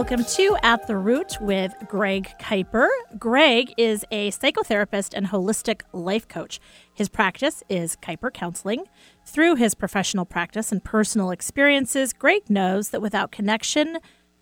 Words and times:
welcome 0.00 0.24
to 0.24 0.56
At 0.62 0.86
the 0.86 0.96
Root 0.96 1.36
with 1.42 1.74
Greg 1.86 2.32
Kuiper. 2.40 2.88
Greg 3.18 3.74
is 3.76 4.02
a 4.10 4.30
psychotherapist 4.30 5.12
and 5.12 5.26
holistic 5.26 5.82
life 5.92 6.26
coach. 6.26 6.58
His 6.94 7.10
practice 7.10 7.62
is 7.68 7.96
Kuiper 7.96 8.32
Counseling. 8.32 8.86
Through 9.26 9.56
his 9.56 9.74
professional 9.74 10.24
practice 10.24 10.72
and 10.72 10.82
personal 10.82 11.30
experiences, 11.30 12.14
Greg 12.14 12.48
knows 12.48 12.88
that 12.88 13.02
without 13.02 13.30
connection 13.30 13.98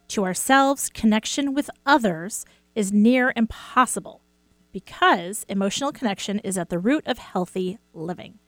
to 0.06 0.24
ourselves, 0.24 0.90
connection 0.94 1.54
with 1.54 1.70
others 1.84 2.44
is 2.76 2.92
near 2.92 3.32
impossible 3.34 4.20
because 4.70 5.44
emotional 5.48 5.90
connection 5.90 6.38
is 6.38 6.56
at 6.56 6.68
the 6.68 6.78
root 6.78 7.02
of 7.04 7.18
healthy 7.18 7.78
living. 7.92 8.38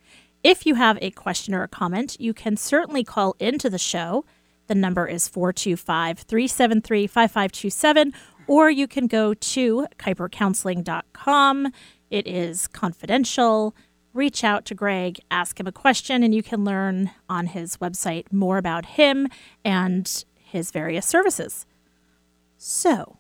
If 0.45 0.65
you 0.65 0.77
have 0.77 0.97
a 1.03 1.11
question 1.11 1.57
or 1.57 1.65
a 1.65 1.69
comment, 1.69 2.17
you 2.21 2.33
can 2.33 2.57
certainly 2.57 3.03
call 3.03 3.35
into 3.41 3.69
the 3.69 3.79
show 3.79 4.25
the 4.71 4.75
number 4.77 5.05
is 5.09 5.27
425 5.29 6.21
373 6.21 7.07
5527, 7.09 8.15
or 8.47 8.71
you 8.71 8.87
can 8.87 9.09
go 9.09 9.35
to 9.35 9.87
kuipercounseling.com. 9.99 11.73
It 12.09 12.27
is 12.29 12.69
confidential. 12.69 13.75
Reach 14.15 14.45
out 14.45 14.65
to 14.67 14.75
Greg, 14.77 15.19
ask 15.31 15.59
him 15.59 15.67
a 15.67 15.73
question, 15.73 16.23
and 16.23 16.33
you 16.33 16.43
can 16.45 16.65
learn 16.65 17.11
on 17.29 17.47
his 17.47 17.79
website 17.79 18.33
more 18.33 18.59
about 18.59 18.87
him 18.87 19.27
and 19.65 20.25
his 20.37 20.71
various 20.71 21.07
services. 21.07 21.67
So, 22.57 23.19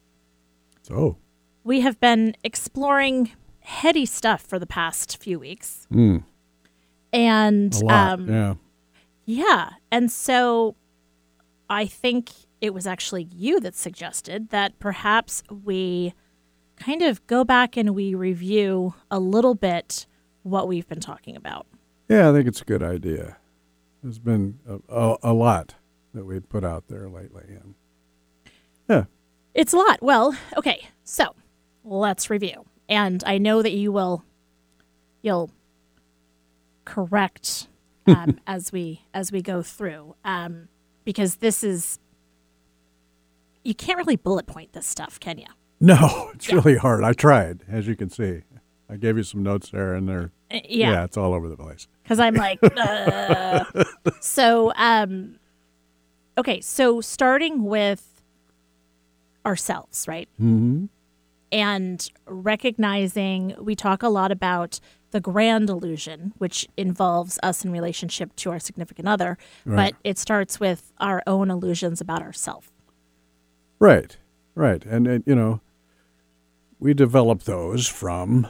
So, 0.82 1.16
we 1.64 1.80
have 1.80 1.98
been 2.00 2.36
exploring 2.44 3.32
heady 3.60 4.06
stuff 4.06 4.40
for 4.42 4.58
the 4.60 4.66
past 4.66 5.16
few 5.20 5.38
weeks. 5.40 5.86
mm, 5.92 6.22
And 7.12 7.74
um, 7.88 8.28
yeah. 8.28 8.54
Yeah. 9.26 9.70
And 9.92 10.10
so 10.10 10.74
I 11.70 11.86
think 11.86 12.32
it 12.60 12.74
was 12.74 12.86
actually 12.86 13.28
you 13.32 13.60
that 13.60 13.76
suggested 13.76 14.50
that 14.50 14.78
perhaps 14.80 15.42
we 15.48 16.12
kind 16.76 17.00
of 17.00 17.24
go 17.28 17.44
back 17.44 17.76
and 17.76 17.94
we 17.94 18.14
review 18.14 18.94
a 19.10 19.20
little 19.20 19.54
bit 19.54 20.06
what 20.42 20.66
we've 20.66 20.88
been 20.88 21.00
talking 21.00 21.36
about. 21.36 21.66
Yeah, 22.08 22.28
I 22.28 22.32
think 22.32 22.48
it's 22.48 22.60
a 22.60 22.64
good 22.64 22.82
idea. 22.82 23.36
There's 24.02 24.18
been 24.18 24.58
a, 24.68 24.80
a, 24.88 25.16
a 25.22 25.32
lot 25.32 25.76
that 26.12 26.24
we've 26.24 26.46
put 26.48 26.64
out 26.64 26.88
there 26.88 27.08
lately. 27.08 27.44
And 27.48 27.74
yeah, 28.88 29.04
It's 29.54 29.72
a 29.72 29.76
lot. 29.76 30.02
Well, 30.02 30.36
okay. 30.56 30.88
So 31.04 31.36
let's 31.84 32.30
review. 32.30 32.64
And 32.88 33.22
I 33.24 33.38
know 33.38 33.62
that 33.62 33.72
you 33.72 33.92
will, 33.92 34.24
you'll 35.22 35.52
correct 36.84 37.68
um, 38.06 38.40
as 38.46 38.72
we 38.72 39.02
as 39.14 39.30
we 39.30 39.40
go 39.42 39.62
through, 39.62 40.16
um, 40.24 40.68
because 41.04 41.36
this 41.36 41.62
is 41.64 41.98
you 43.64 43.74
can't 43.74 43.98
really 43.98 44.16
bullet 44.16 44.46
point 44.46 44.72
this 44.72 44.86
stuff, 44.86 45.20
can 45.20 45.38
you? 45.38 45.46
no, 45.80 46.30
it's 46.34 46.48
Yeah. 46.48 46.56
really 46.56 46.76
hard. 46.76 47.04
I 47.04 47.12
tried, 47.12 47.60
as 47.68 47.86
you 47.86 47.96
can 47.96 48.10
see. 48.10 48.42
I 48.88 48.96
gave 48.96 49.16
you 49.16 49.22
some 49.22 49.42
notes 49.42 49.70
there, 49.70 49.94
and 49.94 50.08
they're 50.08 50.32
Uh, 50.50 50.58
yeah, 50.68 51.04
it's 51.04 51.16
all 51.16 51.32
over 51.34 51.48
the 51.48 51.56
place. 51.56 51.86
because 52.02 52.18
I'm 52.18 52.34
like, 52.34 52.58
uh. 52.76 53.64
so 54.20 54.72
um, 54.76 55.36
okay, 56.36 56.60
so 56.60 57.00
starting 57.00 57.64
with 57.64 58.20
ourselves, 59.46 60.06
right? 60.08 60.28
Mm-hmm. 60.40 60.86
and 61.52 62.10
recognizing 62.26 63.54
we 63.60 63.74
talk 63.74 64.02
a 64.02 64.08
lot 64.08 64.30
about 64.32 64.80
the 65.10 65.20
grand 65.20 65.68
illusion, 65.68 66.32
which 66.38 66.68
involves 66.76 67.38
us 67.42 67.64
in 67.64 67.72
relationship 67.72 68.34
to 68.36 68.50
our 68.50 68.58
significant 68.58 69.08
other, 69.08 69.36
Right. 69.64 69.92
but 69.92 70.00
it 70.08 70.18
starts 70.18 70.60
with 70.60 70.92
our 70.98 71.22
own 71.26 71.50
illusions 71.50 72.00
about 72.00 72.22
ourselves. 72.22 72.68
Right, 73.78 74.16
right, 74.54 74.84
and, 74.84 75.06
and 75.06 75.24
you 75.26 75.34
know, 75.34 75.60
we 76.78 76.94
develop 76.94 77.42
those 77.42 77.86
from 77.88 78.48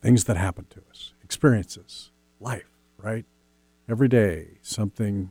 things 0.00 0.24
that 0.24 0.36
happen 0.36 0.66
to 0.70 0.82
us, 0.90 1.12
experiences, 1.22 2.10
life. 2.40 2.68
Right, 2.96 3.26
every 3.86 4.08
day 4.08 4.58
something 4.62 5.30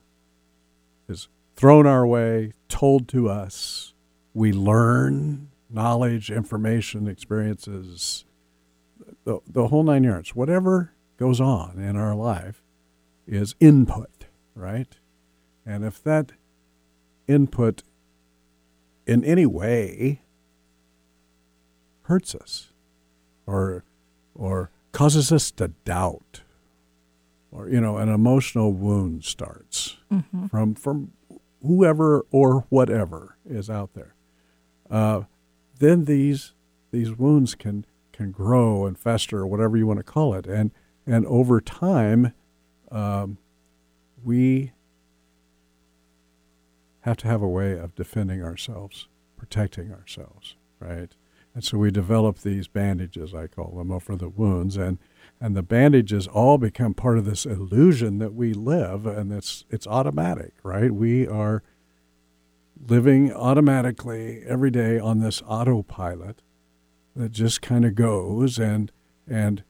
is 1.09 1.27
thrown 1.55 1.87
our 1.87 2.05
way, 2.05 2.51
told 2.69 3.07
to 3.09 3.27
us. 3.29 3.95
We 4.35 4.53
learn 4.53 5.49
knowledge, 5.71 6.29
information, 6.29 7.07
experiences, 7.07 8.25
the 9.23 9.39
the 9.47 9.67
whole 9.67 9.83
nine 9.83 10.03
yards. 10.03 10.35
Whatever 10.35 10.91
goes 11.17 11.39
on 11.39 11.79
in 11.79 11.95
our 11.95 12.15
life 12.15 12.61
is 13.27 13.55
input, 13.59 14.25
right? 14.55 14.97
And 15.65 15.83
if 15.85 16.03
that 16.03 16.33
input 17.27 17.83
in 19.05 19.23
any 19.23 19.45
way 19.45 20.21
hurts 22.03 22.35
us 22.35 22.69
or 23.45 23.83
or 24.35 24.69
causes 24.91 25.31
us 25.31 25.51
to 25.51 25.69
doubt 25.85 26.41
or 27.51 27.69
you 27.69 27.79
know 27.79 27.97
an 27.97 28.09
emotional 28.09 28.73
wound 28.73 29.23
starts 29.23 29.97
from 30.49 30.75
from 30.75 31.11
whoever 31.65 32.25
or 32.31 32.65
whatever 32.69 33.37
is 33.49 33.69
out 33.69 33.93
there 33.93 34.13
uh, 34.91 35.21
then 35.79 36.05
these 36.05 36.53
these 36.91 37.13
wounds 37.17 37.55
can 37.55 37.85
can 38.13 38.31
grow 38.31 38.85
and 38.85 38.97
fester 38.97 39.39
or 39.39 39.47
whatever 39.47 39.75
you 39.75 39.85
want 39.85 39.99
to 39.99 40.03
call 40.03 40.33
it 40.33 40.47
and 40.47 40.71
and 41.05 41.25
over 41.25 41.59
time 41.59 42.33
um, 42.91 43.37
we 44.23 44.71
have 47.01 47.17
to 47.17 47.27
have 47.27 47.41
a 47.41 47.47
way 47.47 47.77
of 47.77 47.95
defending 47.95 48.41
ourselves, 48.41 49.07
protecting 49.35 49.91
ourselves, 49.91 50.55
right? 50.79 51.09
And 51.53 51.63
so 51.63 51.77
we 51.77 51.91
develop 51.91 52.39
these 52.39 52.67
bandages, 52.67 53.33
I 53.33 53.47
call 53.47 53.75
them, 53.75 53.99
for 53.99 54.15
the 54.15 54.29
wounds, 54.29 54.77
and 54.77 54.97
and 55.41 55.55
the 55.55 55.63
bandages 55.63 56.25
all 56.27 56.57
become 56.57 56.93
part 56.93 57.17
of 57.17 57.25
this 57.25 57.45
illusion 57.45 58.19
that 58.19 58.33
we 58.33 58.53
live, 58.53 59.05
and 59.05 59.31
it's 59.31 59.65
it's 59.69 59.85
automatic, 59.85 60.53
right? 60.63 60.91
We 60.91 61.27
are 61.27 61.61
living 62.87 63.33
automatically 63.33 64.43
every 64.47 64.71
day 64.71 64.97
on 64.97 65.19
this 65.19 65.41
autopilot 65.45 66.41
that 67.15 67.31
just 67.31 67.61
kind 67.61 67.85
of 67.85 67.95
goes, 67.95 68.57
and 68.57 68.91
and 69.27 69.63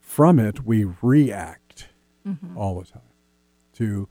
from 0.00 0.38
it 0.38 0.64
we 0.64 0.84
react 1.02 1.88
all 2.56 2.80
the 2.80 2.86
time 2.86 3.02
to 3.74 4.08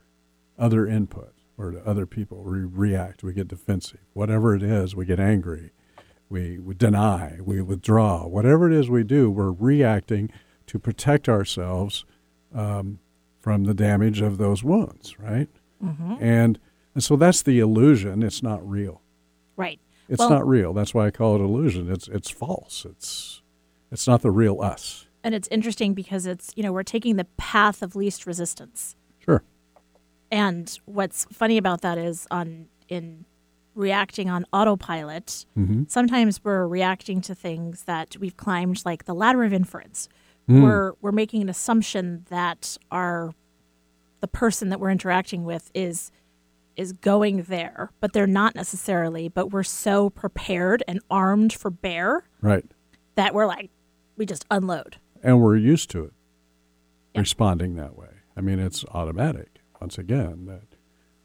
other 0.60 0.86
input 0.88 1.34
or 1.58 1.72
to 1.72 1.88
other 1.88 2.06
people. 2.06 2.44
We 2.44 2.60
react, 2.60 3.24
we 3.24 3.34
get 3.34 3.48
defensive. 3.48 4.00
Whatever 4.14 4.56
it 4.56 4.62
is, 4.64 4.96
we 4.96 5.06
get 5.06 5.20
angry, 5.20 5.72
we, 6.30 6.60
we 6.60 6.74
deny, 6.76 7.38
we 7.44 7.62
withdraw. 7.62 8.28
Whatever 8.28 8.72
it 8.72 8.74
is 8.78 8.90
we 8.90 9.04
do, 9.04 9.30
we're 9.32 9.52
reacting 9.52 10.30
to 10.68 10.80
protect 10.80 11.28
ourselves 11.30 12.06
um, 12.54 13.00
from 13.40 13.64
the 13.66 13.74
damage 13.74 14.22
of 14.22 14.38
those 14.38 14.64
wounds, 14.64 15.18
right? 15.20 15.50
And, 16.22 16.60
and 16.96 17.04
so 17.04 17.16
that's 17.16 17.42
the 17.42 17.60
illusion. 17.60 18.24
It's 18.24 18.42
not 18.44 18.68
real. 18.68 19.02
Right. 19.58 19.80
It's 20.14 20.20
Well- 20.20 20.30
not 20.30 20.48
real. 20.48 20.72
That's 20.74 20.94
why 20.94 21.08
I 21.08 21.12
call 21.12 21.36
it 21.36 21.42
illusion. 21.42 21.92
It's 21.92 22.08
it's 22.08 22.30
false. 22.30 22.86
It's 22.90 23.42
it's 23.92 24.08
not 24.08 24.22
the 24.22 24.32
real 24.32 24.62
us. 24.62 25.08
And 25.24 25.34
it's 25.34 25.48
interesting 25.50 25.94
because 25.94 26.26
it's, 26.26 26.52
you 26.56 26.64
know, 26.64 26.72
we're 26.74 26.84
taking 26.84 27.16
the 27.16 27.26
path 27.38 27.82
of 27.82 27.96
least 27.96 28.26
resistance. 28.28 28.96
Sure. 29.20 29.42
And 30.32 30.78
what's 30.86 31.26
funny 31.32 31.58
about 31.58 31.82
that 31.82 31.98
is 31.98 32.28
on 32.32 32.68
in 32.90 33.26
reacting 33.76 34.30
on 34.30 34.46
autopilot, 34.54 35.46
Mm-hmm. 35.58 35.84
sometimes 35.88 36.44
we're 36.44 36.68
reacting 36.68 37.22
to 37.22 37.34
things 37.34 37.84
that 37.84 38.16
we've 38.20 38.38
climbed 38.38 38.86
like 38.86 39.06
the 39.06 39.16
ladder 39.16 39.44
of 39.44 39.54
inference. 39.54 40.10
Hmm. 40.48 40.62
We're 40.64 40.94
we're 41.02 41.12
making 41.12 41.42
an 41.42 41.50
assumption 41.50 42.26
that 42.30 42.78
our 42.92 43.34
the 44.20 44.28
person 44.28 44.70
that 44.70 44.80
we're 44.80 44.92
interacting 44.92 45.44
with 45.44 45.72
is 45.74 46.12
is 46.76 46.92
going 46.94 47.44
there, 47.44 47.92
but 48.00 48.14
they're 48.14 48.26
not 48.28 48.56
necessarily, 48.56 49.28
but 49.30 49.52
we're 49.52 49.64
so 49.64 50.10
prepared 50.10 50.84
and 50.88 51.00
armed 51.10 51.54
for 51.54 51.70
bear 51.70 52.24
Right. 52.42 52.66
that 53.16 53.34
we're 53.34 53.46
like 53.48 53.70
we 54.18 54.26
just 54.26 54.46
unload. 54.52 54.98
and 55.24 55.42
we're 55.42 55.56
used 55.58 55.90
to 55.92 56.04
it 56.04 56.14
Yeah. 57.14 57.22
responding 57.22 57.76
that 57.76 57.96
way. 57.98 58.10
I 58.36 58.42
mean, 58.42 58.60
it's 58.60 58.84
automatic. 58.86 59.60
Once 59.80 59.98
again, 59.98 60.46
that 60.48 60.76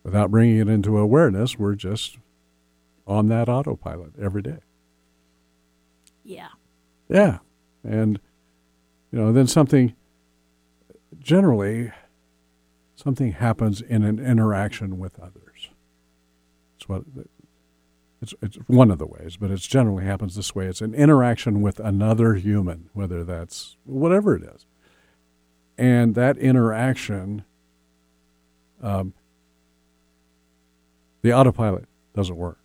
without 0.02 0.30
bringing 0.30 0.58
it 0.58 0.68
into 0.68 0.98
awareness, 0.98 1.58
we're 1.58 1.74
just 1.74 2.18
on 3.06 3.28
that 3.28 3.48
autopilot 3.48 4.12
every 4.18 4.42
day. 4.42 4.58
Yeah. 6.24 6.48
Yeah, 7.08 7.38
and 7.82 8.20
you 9.10 9.18
know, 9.18 9.32
then 9.32 9.46
something 9.46 9.94
generally 11.18 11.90
something 12.98 13.32
happens 13.32 13.80
in 13.80 14.02
an 14.02 14.18
interaction 14.18 14.98
with 14.98 15.20
others. 15.20 15.70
It's 16.76 16.88
what 16.88 17.04
it's 18.20 18.34
it's 18.42 18.56
one 18.66 18.90
of 18.90 18.98
the 18.98 19.06
ways, 19.06 19.36
but 19.36 19.50
it 19.52 19.60
generally 19.60 20.04
happens 20.04 20.34
this 20.34 20.52
way. 20.54 20.66
It's 20.66 20.80
an 20.80 20.94
interaction 20.94 21.62
with 21.62 21.78
another 21.78 22.34
human, 22.34 22.90
whether 22.94 23.22
that's 23.22 23.76
whatever 23.84 24.34
it 24.34 24.42
is, 24.42 24.66
and 25.78 26.16
that 26.16 26.36
interaction, 26.38 27.44
um, 28.82 29.14
the 31.22 31.32
autopilot 31.32 31.86
doesn't 32.14 32.36
work. 32.36 32.58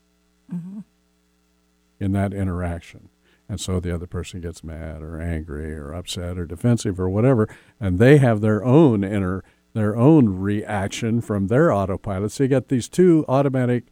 in 2.00 2.12
that 2.12 2.34
interaction. 2.34 3.10
And 3.48 3.62
so 3.62 3.80
the 3.80 3.94
other 3.94 4.08
person 4.08 4.42
gets 4.42 4.64
mad 4.64 5.02
or 5.02 5.22
angry 5.22 5.74
or 5.74 5.94
upset 5.94 6.38
or 6.38 6.46
defensive 6.46 7.00
or 7.00 7.10
whatever, 7.10 7.48
and 7.80 8.00
they 8.00 8.18
have 8.18 8.42
their 8.42 8.64
own 8.64 9.04
inner 9.04 9.44
their 9.74 9.96
own 9.96 10.40
reaction 10.40 11.20
from 11.22 11.48
their 11.48 11.72
autopilot. 11.72 12.32
So 12.32 12.44
you 12.44 12.50
get 12.50 12.70
these 12.70 12.88
two 12.88 13.26
automatic 13.28 13.86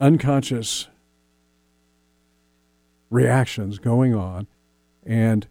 unconscious 0.00 0.88
reactions 3.10 3.78
going 3.78 4.14
on, 4.14 4.46
and 5.04 5.46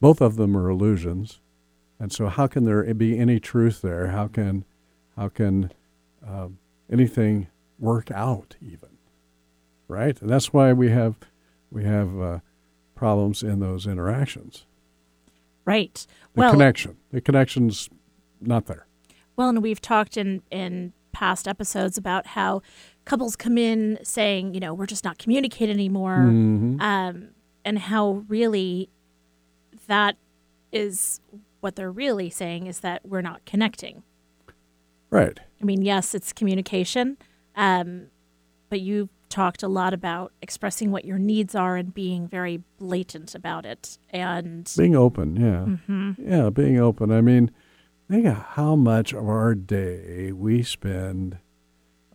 both 0.00 0.20
of 0.20 0.36
them 0.36 0.56
are 0.56 0.68
illusions. 0.68 1.40
And 1.98 2.12
so, 2.12 2.28
how 2.28 2.46
can 2.46 2.64
there 2.64 2.92
be 2.94 3.18
any 3.18 3.40
truth 3.40 3.82
there? 3.82 4.08
How 4.08 4.28
can 4.28 4.64
how 5.16 5.28
can 5.28 5.72
uh, 6.26 6.48
anything 6.90 7.48
work 7.78 8.10
out 8.10 8.56
even? 8.60 8.90
Right, 9.88 10.20
and 10.20 10.28
that's 10.28 10.52
why 10.52 10.72
we 10.72 10.90
have 10.90 11.16
we 11.70 11.84
have 11.84 12.20
uh, 12.20 12.38
problems 12.94 13.42
in 13.42 13.60
those 13.60 13.86
interactions. 13.86 14.66
Right. 15.64 16.06
The 16.34 16.40
well, 16.40 16.50
connection, 16.52 16.96
the 17.12 17.20
connection's 17.20 17.88
not 18.40 18.66
there. 18.66 18.86
Well, 19.36 19.48
and 19.48 19.62
we've 19.62 19.80
talked 19.80 20.16
in 20.16 20.42
in 20.50 20.92
past 21.12 21.48
episodes 21.48 21.96
about 21.96 22.26
how 22.28 22.60
couples 23.06 23.36
come 23.36 23.56
in 23.56 23.98
saying, 24.02 24.52
you 24.54 24.60
know, 24.60 24.74
we're 24.74 24.86
just 24.86 25.04
not 25.04 25.16
communicating 25.18 25.74
anymore, 25.74 26.26
Mhm. 26.30 26.80
um, 26.80 27.28
and 27.64 27.78
how 27.78 28.24
really 28.28 28.90
that 29.86 30.16
is 30.72 31.20
what 31.60 31.74
they're 31.76 31.90
really 31.92 32.28
saying 32.28 32.66
is 32.66 32.80
that 32.80 33.06
we're 33.06 33.22
not 33.22 33.44
connecting. 33.46 34.02
Right. 35.10 35.38
I 35.60 35.64
mean, 35.64 35.82
yes, 35.82 36.14
it's 36.14 36.32
communication, 36.32 37.16
um, 37.54 38.06
but 38.68 38.80
you 38.80 39.08
talked 39.28 39.62
a 39.62 39.68
lot 39.68 39.94
about 39.94 40.32
expressing 40.42 40.90
what 40.90 41.04
your 41.04 41.18
needs 41.18 41.54
are 41.54 41.76
and 41.76 41.94
being 41.94 42.28
very 42.28 42.62
blatant 42.78 43.34
about 43.34 43.64
it. 43.64 43.98
And 44.10 44.70
Being 44.76 44.94
open, 44.96 45.36
yeah. 45.36 45.64
Mhm. 45.88 46.16
Yeah, 46.18 46.50
being 46.50 46.78
open. 46.78 47.10
I 47.10 47.20
mean, 47.20 47.50
think 48.08 48.26
of 48.26 48.36
how 48.36 48.76
much 48.76 49.12
of 49.12 49.28
our 49.28 49.54
day 49.54 50.32
we 50.32 50.62
spend 50.62 51.38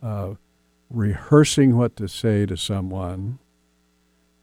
uh, 0.02 0.34
rehearsing 0.88 1.76
what 1.76 1.96
to 1.96 2.08
say 2.08 2.46
to 2.46 2.56
someone 2.56 3.38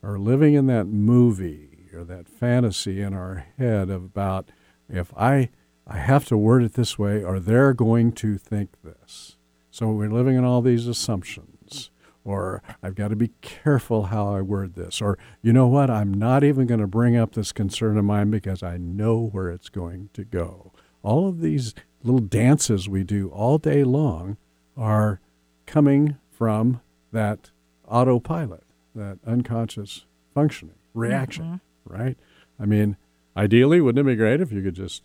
or 0.01 0.19
living 0.19 0.53
in 0.53 0.67
that 0.67 0.85
movie 0.85 1.89
or 1.93 2.03
that 2.03 2.27
fantasy 2.27 3.01
in 3.01 3.13
our 3.13 3.45
head 3.57 3.89
about 3.89 4.49
if 4.87 5.13
I 5.17 5.49
I 5.87 5.97
have 5.97 6.25
to 6.25 6.37
word 6.37 6.61
it 6.63 6.73
this 6.73 6.99
way 6.99 7.23
or 7.23 7.39
they're 7.39 7.73
going 7.73 8.11
to 8.11 8.37
think 8.37 8.83
this. 8.83 9.37
So 9.71 9.89
we're 9.89 10.11
living 10.11 10.35
in 10.35 10.45
all 10.45 10.61
these 10.61 10.85
assumptions 10.85 11.89
or 12.23 12.61
I've 12.83 12.93
got 12.93 13.07
to 13.07 13.15
be 13.15 13.31
careful 13.41 14.05
how 14.05 14.35
I 14.35 14.41
word 14.41 14.75
this 14.75 15.01
or 15.01 15.17
you 15.41 15.51
know 15.51 15.67
what 15.67 15.89
I'm 15.89 16.13
not 16.13 16.43
even 16.43 16.67
going 16.67 16.79
to 16.79 16.87
bring 16.87 17.17
up 17.17 17.33
this 17.33 17.51
concern 17.51 17.97
of 17.97 18.05
mine 18.05 18.29
because 18.29 18.61
I 18.61 18.77
know 18.77 19.29
where 19.31 19.49
it's 19.49 19.69
going 19.69 20.09
to 20.13 20.23
go. 20.23 20.68
All 21.01 21.27
of 21.27 21.41
these 21.41 21.73
little 22.03 22.19
dances 22.19 22.87
we 22.87 23.03
do 23.03 23.29
all 23.29 23.57
day 23.57 23.83
long 23.83 24.37
are 24.77 25.19
coming 25.65 26.17
from 26.31 26.81
that 27.11 27.51
autopilot, 27.87 28.63
that 28.95 29.19
unconscious 29.25 30.05
functioning, 30.33 30.75
reaction, 30.93 31.45
mm-hmm. 31.45 31.93
right? 31.93 32.17
I 32.59 32.65
mean, 32.65 32.97
ideally, 33.35 33.81
wouldn't 33.81 34.05
it 34.05 34.09
be 34.09 34.15
great 34.15 34.41
if 34.41 34.51
you 34.51 34.61
could 34.61 34.75
just 34.75 35.03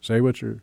say 0.00 0.20
what 0.20 0.40
you're 0.40 0.62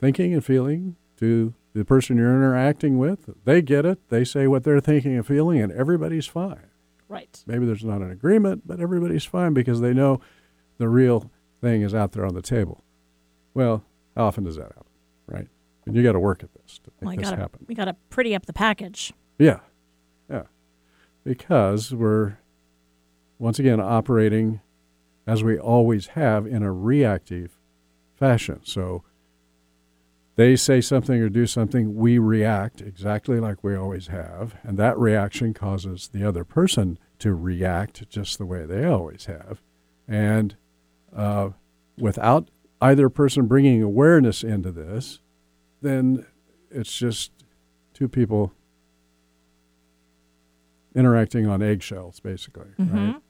thinking 0.00 0.32
and 0.32 0.44
feeling 0.44 0.96
to 1.18 1.54
the 1.74 1.84
person 1.84 2.16
you're 2.16 2.34
interacting 2.34 2.98
with? 2.98 3.30
They 3.44 3.62
get 3.62 3.84
it, 3.84 4.08
they 4.08 4.24
say 4.24 4.46
what 4.46 4.64
they're 4.64 4.80
thinking 4.80 5.16
and 5.16 5.26
feeling, 5.26 5.60
and 5.60 5.72
everybody's 5.72 6.26
fine. 6.26 6.70
right. 7.08 7.42
Maybe 7.46 7.66
there's 7.66 7.84
not 7.84 8.00
an 8.00 8.10
agreement, 8.10 8.62
but 8.66 8.80
everybody's 8.80 9.24
fine 9.24 9.52
because 9.52 9.80
they 9.80 9.92
know 9.92 10.20
the 10.78 10.88
real 10.88 11.30
thing 11.60 11.82
is 11.82 11.94
out 11.94 12.12
there 12.12 12.26
on 12.26 12.34
the 12.34 12.42
table. 12.42 12.82
Well, 13.56 13.82
how 14.14 14.26
often 14.26 14.44
does 14.44 14.56
that 14.56 14.64
happen, 14.64 14.84
right? 15.26 15.48
And 15.86 15.96
you 15.96 16.02
got 16.02 16.12
to 16.12 16.20
work 16.20 16.42
at 16.42 16.50
this 16.52 16.78
to 16.84 16.90
make 17.00 17.06
Well, 17.06 17.16
this 17.16 17.30
gotta, 17.30 17.40
happen. 17.40 17.64
we 17.66 17.74
got 17.74 17.86
to 17.86 17.96
pretty 18.10 18.34
up 18.34 18.44
the 18.44 18.52
package. 18.52 19.14
Yeah, 19.38 19.60
yeah, 20.28 20.42
because 21.24 21.94
we're 21.94 22.36
once 23.38 23.58
again 23.58 23.80
operating 23.80 24.60
as 25.26 25.42
we 25.42 25.58
always 25.58 26.08
have 26.08 26.46
in 26.46 26.62
a 26.62 26.70
reactive 26.70 27.56
fashion. 28.14 28.60
So 28.62 29.04
they 30.34 30.54
say 30.54 30.82
something 30.82 31.18
or 31.18 31.30
do 31.30 31.46
something, 31.46 31.94
we 31.94 32.18
react 32.18 32.82
exactly 32.82 33.40
like 33.40 33.64
we 33.64 33.74
always 33.74 34.08
have, 34.08 34.54
and 34.64 34.76
that 34.76 34.98
reaction 34.98 35.54
causes 35.54 36.08
the 36.12 36.28
other 36.28 36.44
person 36.44 36.98
to 37.20 37.32
react 37.34 38.06
just 38.10 38.36
the 38.36 38.44
way 38.44 38.66
they 38.66 38.84
always 38.84 39.24
have. 39.24 39.62
And 40.06 40.56
uh, 41.14 41.50
without 41.96 42.50
either 42.80 43.08
person 43.08 43.46
bringing 43.46 43.82
awareness 43.82 44.42
into 44.44 44.70
this, 44.72 45.20
then 45.82 46.26
it's 46.70 46.96
just 46.96 47.32
two 47.94 48.08
people 48.08 48.52
interacting 50.94 51.46
on 51.46 51.62
eggshells, 51.62 52.20
basically, 52.20 52.70
right? 52.78 52.88
Mhm. 52.88 53.20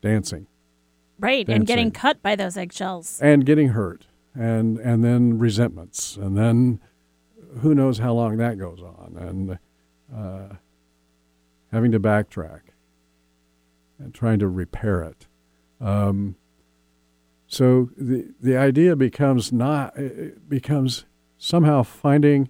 Dancing 0.00 0.46
Right. 1.20 1.48
And 1.48 1.64
getting 1.64 1.92
cut 1.92 2.20
by 2.22 2.34
those 2.34 2.56
eggshells. 2.56 3.20
and 3.22 3.46
getting 3.46 3.68
hurt, 3.68 4.08
and 4.34 4.78
and 4.78 5.04
then 5.04 5.38
resentments, 5.38 6.16
and 6.16 6.36
then 6.36 6.80
who 7.60 7.72
knows 7.74 7.98
how 7.98 8.12
long 8.12 8.36
that 8.38 8.58
goes 8.58 8.82
on, 8.82 9.16
and 9.16 9.58
uh, 10.12 10.56
having 11.70 11.92
to 11.92 12.00
backtrack 12.00 12.62
and 14.00 14.12
trying 14.12 14.40
to 14.40 14.48
repair 14.48 15.02
it. 15.02 15.28
Um, 15.80 16.34
so 17.54 17.90
the 17.96 18.34
the 18.40 18.56
idea 18.56 18.96
becomes 18.96 19.52
not 19.52 19.96
it 19.96 20.48
becomes 20.48 21.04
somehow 21.38 21.82
finding 21.82 22.48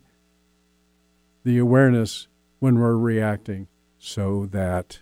the 1.45 1.59
awareness 1.59 2.29
when 2.59 2.79
we're 2.79 2.97
reacting 2.97 3.69
so 3.99 4.47
that 4.47 5.01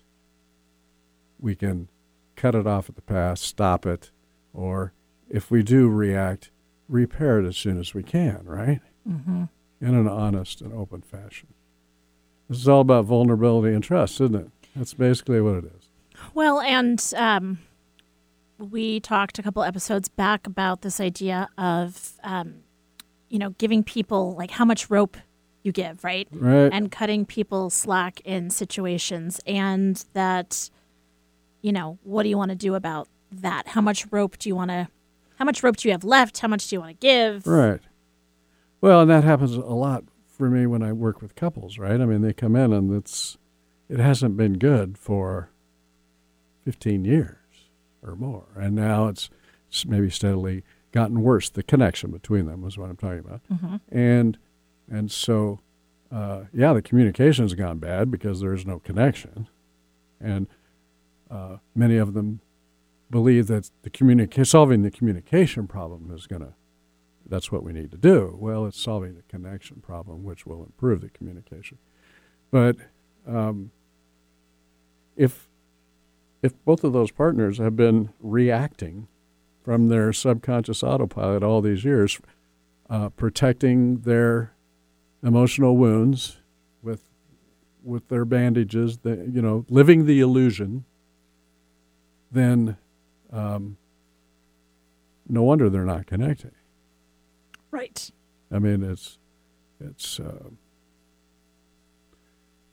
we 1.39 1.55
can 1.55 1.89
cut 2.37 2.55
it 2.55 2.67
off 2.67 2.89
at 2.89 2.97
the 2.97 3.03
pass, 3.03 3.41
stop 3.41 3.87
it, 3.87 4.11
or 4.53 4.93
if 5.29 5.51
we 5.51 5.63
do 5.63 5.89
react, 5.89 6.51
repair 6.89 7.41
it 7.41 7.47
as 7.47 7.57
soon 7.57 7.79
as 7.79 7.95
we 7.95 8.03
can, 8.03 8.41
right? 8.45 8.81
Mm-hmm. 9.09 9.45
In 9.81 9.95
an 9.95 10.09
honest 10.09 10.61
and 10.61 10.73
open 10.73 11.03
fashion. 11.03 11.49
This 12.49 12.59
is 12.59 12.69
all 12.69 12.81
about 12.81 13.05
vulnerability 13.05 13.75
and 13.75 13.83
trust, 13.83 14.21
isn't 14.21 14.35
it? 14.35 14.51
That's 14.77 14.95
basically 14.95 15.41
what 15.41 15.57
it 15.57 15.65
is. 15.65 15.89
Well, 16.35 16.61
and 16.61 17.03
um, 17.17 17.59
we 18.71 19.01
talked 19.01 19.39
a 19.39 19.43
couple 19.43 19.63
episodes 19.63 20.09
back 20.09 20.47
about 20.47 20.83
this 20.83 21.01
idea 21.01 21.49
of, 21.59 22.13
um, 22.23 22.55
you 23.29 23.39
know, 23.39 23.51
giving 23.51 23.83
people 23.83 24.35
like 24.37 24.51
how 24.51 24.65
much 24.65 24.89
rope 24.91 25.17
you 25.63 25.73
give, 25.73 26.03
right? 26.05 26.29
Right. 26.33 26.73
And 26.73 26.91
cutting 26.91 27.25
people 27.25 27.71
slack 27.71 28.21
in 28.25 28.51
situations, 28.51 29.41
and 29.47 30.05
that, 30.13 30.71
you 31.61 31.73
know, 31.73 31.99
what 32.03 32.23
do 32.25 32.29
you 32.29 32.39
want 32.39 32.51
to 32.51 32.57
do 32.57 32.75
about 32.75 33.09
that? 33.31 33.69
How 33.69 33.81
much 33.81 34.07
rope 34.11 34.39
do 34.39 34.49
you 34.49 34.57
want 34.57 34.71
to? 34.71 34.89
How 35.37 35.45
much 35.45 35.63
rope 35.63 35.77
do 35.77 35.89
you 35.89 35.93
have 35.93 36.05
left? 36.05 36.39
How 36.39 36.49
much 36.49 36.69
do 36.69 36.77
you 36.77 36.81
want 36.81 37.01
to 37.01 37.07
give? 37.07 37.47
Right. 37.47 37.81
Well, 38.81 39.01
and 39.03 39.11
that 39.11 39.25
happens 39.25 39.55
a 39.55 39.61
lot 39.61 40.05
for 40.27 40.51
me 40.51 40.67
when 40.67 40.83
I 40.83 40.93
work 40.93 41.23
with 41.23 41.35
couples, 41.35 41.79
right? 41.79 42.01
I 42.01 42.07
mean, 42.07 42.23
they 42.23 42.33
come 42.33 42.57
in 42.57 42.73
and 42.73 42.93
it's 42.95 43.39
it 43.89 43.99
hasn't 43.99 44.37
been 44.37 44.59
good 44.59 44.99
for 44.99 45.51
15 46.65 47.05
years 47.05 47.42
or 48.03 48.17
more, 48.17 48.47
and 48.57 48.75
now 48.75 49.09
it's, 49.09 49.31
it's 49.69 49.87
maybe 49.87 50.11
steadily 50.11 50.65
gotten 50.93 51.23
worse. 51.23 51.49
The 51.49 51.63
connection 51.63 52.11
between 52.11 52.47
them 52.47 52.65
is 52.67 52.77
what 52.77 52.91
I'm 52.91 52.97
talking 52.97 53.21
about, 53.21 53.41
Mhm. 53.53 53.81
and 53.91 54.39
and 54.91 55.11
so 55.11 55.61
uh, 56.11 56.45
yeah, 56.53 56.73
the 56.75 56.83
communication's 56.83 57.55
gone 57.55 57.79
bad 57.79 58.11
because 58.11 58.41
there's 58.41 58.67
no 58.67 58.79
connection, 58.79 59.49
and 60.21 60.47
uh, 61.31 61.57
many 61.75 61.97
of 61.97 62.13
them 62.13 62.41
believe 63.11 63.47
that 63.47 63.71
the 63.83 63.91
communica- 63.91 64.47
solving 64.47 64.83
the 64.83 64.91
communication 64.91 65.67
problem 65.67 66.11
is 66.15 66.27
going 66.27 66.43
to 66.43 66.53
that's 67.27 67.51
what 67.53 67.63
we 67.63 67.73
need 67.73 67.91
to 67.91 67.97
do. 67.97 68.37
Well, 68.39 68.67
it's 68.67 68.79
solving 68.79 69.15
the 69.15 69.23
connection 69.23 69.81
problem, 69.81 70.23
which 70.25 70.45
will 70.45 70.65
improve 70.65 71.01
the 71.01 71.09
communication. 71.09 71.79
But 72.51 72.77
um, 73.27 73.71
if 75.17 75.49
if 76.43 76.53
both 76.65 76.85
of 76.85 76.93
those 76.93 77.11
partners 77.11 77.59
have 77.59 77.77
been 77.77 78.11
reacting 78.21 79.07
from 79.63 79.89
their 79.89 80.13
subconscious 80.13 80.83
autopilot 80.83 81.43
all 81.43 81.61
these 81.61 81.85
years, 81.85 82.21
uh, 82.91 83.09
protecting 83.11 84.01
their 84.01 84.53
emotional 85.23 85.77
wounds 85.77 86.39
with 86.83 87.03
with 87.85 88.09
their 88.09 88.25
bandages, 88.25 88.99
the, 88.99 89.29
you 89.33 89.43
know, 89.43 89.65
living 89.69 90.07
the 90.07 90.21
illusion, 90.21 90.85
then 92.31 92.77
um, 93.33 93.77
no 95.29 95.43
wonder 95.43 95.69
they're 95.69 95.85
not 95.85 96.07
connecting. 96.07 96.53
Right. 97.71 98.11
I 98.51 98.59
mean, 98.59 98.83
it's 98.85 99.19
it's. 99.81 100.21
Uh, 100.21 100.51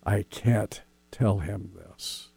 I 0.03 0.23
can't 0.23 0.81
tell 1.11 1.39
him 1.39 1.71
this 1.75 2.28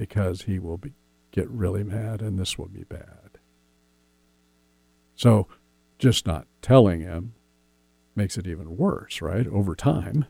because 0.00 0.44
he 0.44 0.58
will 0.58 0.78
be, 0.78 0.94
get 1.30 1.46
really 1.50 1.84
mad 1.84 2.22
and 2.22 2.38
this 2.38 2.56
will 2.56 2.68
be 2.68 2.84
bad. 2.84 3.36
So 5.14 5.46
just 5.98 6.26
not 6.26 6.46
telling 6.62 7.02
him 7.02 7.34
makes 8.16 8.38
it 8.38 8.46
even 8.46 8.78
worse, 8.78 9.20
right? 9.20 9.46
Over 9.46 9.74
time, 9.74 10.24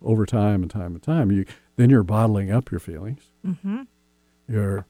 over 0.00 0.24
time 0.24 0.62
and 0.62 0.70
time 0.70 0.94
and 0.94 1.02
time, 1.02 1.30
you 1.30 1.44
then 1.76 1.90
you're 1.90 2.02
bottling 2.02 2.50
up 2.50 2.70
your 2.70 2.80
feelings. 2.80 3.24
Mm-hmm. 3.46 3.82
You're 4.48 4.86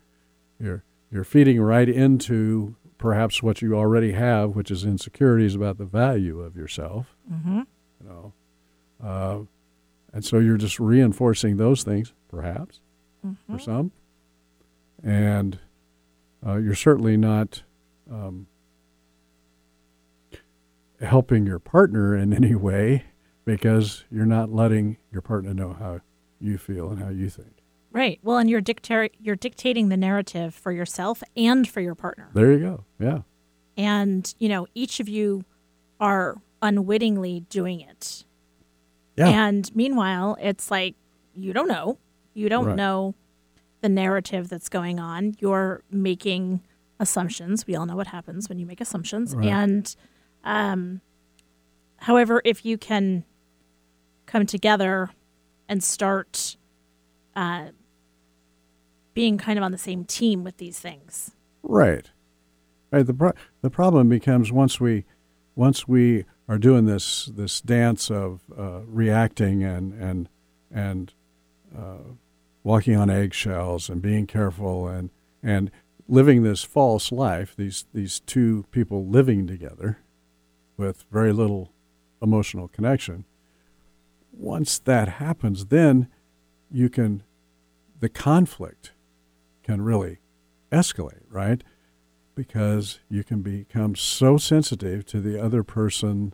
you're 0.61 0.85
you're 1.11 1.25
feeding 1.25 1.61
right 1.61 1.89
into 1.89 2.77
perhaps 2.99 3.43
what 3.43 3.61
you 3.61 3.75
already 3.75 4.13
have, 4.13 4.55
which 4.55 4.71
is 4.71 4.85
insecurities 4.85 5.57
about 5.57 5.79
the 5.79 5.87
value 5.87 6.39
of 6.39 6.55
yourself. 6.55 7.17
Mm-hmm. 7.29 7.63
You 8.01 8.09
know, 8.09 8.33
uh, 9.03 9.39
and 10.13 10.25
so 10.25 10.39
you're 10.39 10.57
just 10.57 10.79
reinforcing 10.79 11.57
those 11.57 11.83
things, 11.83 12.13
perhaps 12.29 12.79
Mm-hmm. 13.27 13.53
for 13.53 13.59
some, 13.59 13.93
and 15.03 15.59
uh, 16.47 16.57
you're 16.57 16.75
certainly 16.75 17.17
not 17.17 17.63
um, 18.11 18.47
helping 21.01 21.47
your 21.47 21.59
partner 21.59 22.17
in 22.17 22.33
any 22.45 22.55
way 22.55 23.05
because 23.45 24.05
you're 24.11 24.27
not 24.27 24.53
letting 24.53 24.99
your 25.11 25.23
partner 25.23 25.55
know 25.55 25.73
how 25.79 26.01
you 26.41 26.59
feel 26.59 26.91
and 26.91 27.03
how 27.03 27.09
you 27.09 27.29
think. 27.29 27.59
Right. 27.91 28.21
Well, 28.23 28.39
and 28.39 28.51
you're 28.51 28.61
dicta- 28.61 29.11
you're 29.19 29.37
dictating 29.37 29.89
the 29.89 29.97
narrative 29.97 30.55
for 30.55 30.71
yourself 30.73 31.23
and 31.37 31.67
for 31.67 31.81
your 31.81 31.95
partner. 31.95 32.29
There 32.35 32.53
you 32.53 32.59
go. 32.59 32.85
Yeah. 33.01 33.21
And, 33.77 34.33
you 34.39 34.49
know, 34.49 34.67
each 34.75 35.01
of 35.01 35.09
you 35.09 35.45
are 35.99 36.37
unwittingly 36.61 37.41
doing 37.49 37.81
it. 37.81 38.25
Yeah. 39.17 39.29
And 39.29 39.75
meanwhile, 39.75 40.37
it's 40.41 40.71
like 40.71 40.95
you 41.35 41.53
don't 41.53 41.69
know. 41.69 41.99
You 42.39 42.49
don't 42.49 42.67
Right. 42.67 42.77
know 42.77 43.15
the 43.81 43.89
narrative 43.89 44.49
that's 44.49 44.69
going 44.69 45.01
on. 45.01 45.35
You're 45.41 45.83
making 45.91 46.61
assumptions. 47.01 47.67
We 47.67 47.75
all 47.75 47.85
know 47.87 47.97
what 47.97 48.09
happens 48.09 48.49
when 48.49 48.59
you 48.59 48.67
make 48.67 48.81
assumptions. 48.81 49.35
Right. 49.35 49.47
And 49.49 49.95
um 50.45 51.01
however, 51.99 52.41
if 52.45 52.65
you 52.65 52.79
can 52.79 53.25
come 54.27 54.47
together 54.47 55.11
and 55.69 55.83
start 55.83 56.57
uh 57.35 57.69
being 59.15 59.37
kind 59.39 59.59
of 59.59 59.65
on 59.65 59.73
the 59.73 59.79
same 59.79 60.05
team 60.05 60.45
with 60.45 60.59
these 60.59 60.79
things. 60.79 61.33
Right. 61.63 62.09
Right. 62.93 63.05
The 63.07 63.15
pro- 63.15 63.33
the 63.63 63.71
problem 63.71 64.09
becomes 64.09 64.53
once 64.53 64.81
we 64.81 65.05
once 65.57 65.89
we 65.89 66.25
are 66.49 66.59
doing 66.59 66.87
this 66.87 67.27
this 67.27 67.61
dance 67.61 68.11
of 68.11 68.43
uh, 68.57 68.81
reacting 68.87 69.63
and 69.65 69.93
and 69.93 70.29
and 70.71 71.13
uh, 71.77 71.99
walking 72.63 72.97
on 72.97 73.11
eggshells 73.11 73.89
and 73.89 74.03
being 74.03 74.27
careful 74.27 74.89
and 74.89 75.11
and 75.43 75.71
living 76.09 76.43
this 76.43 76.65
false 76.65 77.13
life. 77.13 77.55
These 77.57 77.87
these 77.93 78.21
two 78.21 78.67
people 78.71 79.07
living 79.07 79.47
together 79.47 79.99
with 80.77 81.05
very 81.11 81.33
little 81.33 81.73
emotional 82.23 82.69
connection. 82.69 83.25
Once 84.33 84.79
that 84.79 85.09
happens, 85.09 85.67
then 85.67 86.09
you 86.71 86.89
can 86.89 87.23
the 88.01 88.09
conflict 88.09 88.93
can 89.63 89.83
really 89.83 90.19
escalate, 90.71 91.23
right? 91.31 91.63
Because 92.35 93.01
you 93.09 93.25
can 93.25 93.43
become 93.43 93.97
so 93.97 94.37
sensitive 94.37 95.05
to 95.07 95.21
the 95.21 95.43
other 95.43 95.63
person's 95.63 96.33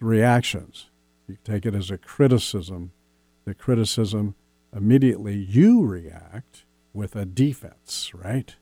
reactions. 0.00 0.90
You 1.26 1.38
take 1.42 1.64
it 1.64 1.74
as 1.74 1.90
a 1.90 1.96
criticism. 1.96 2.92
The 3.44 3.54
criticism, 3.54 4.34
immediately 4.74 5.36
you 5.36 5.84
react 5.84 6.64
with 6.92 7.16
a 7.16 7.24
defense, 7.24 8.10
right? 8.14 8.54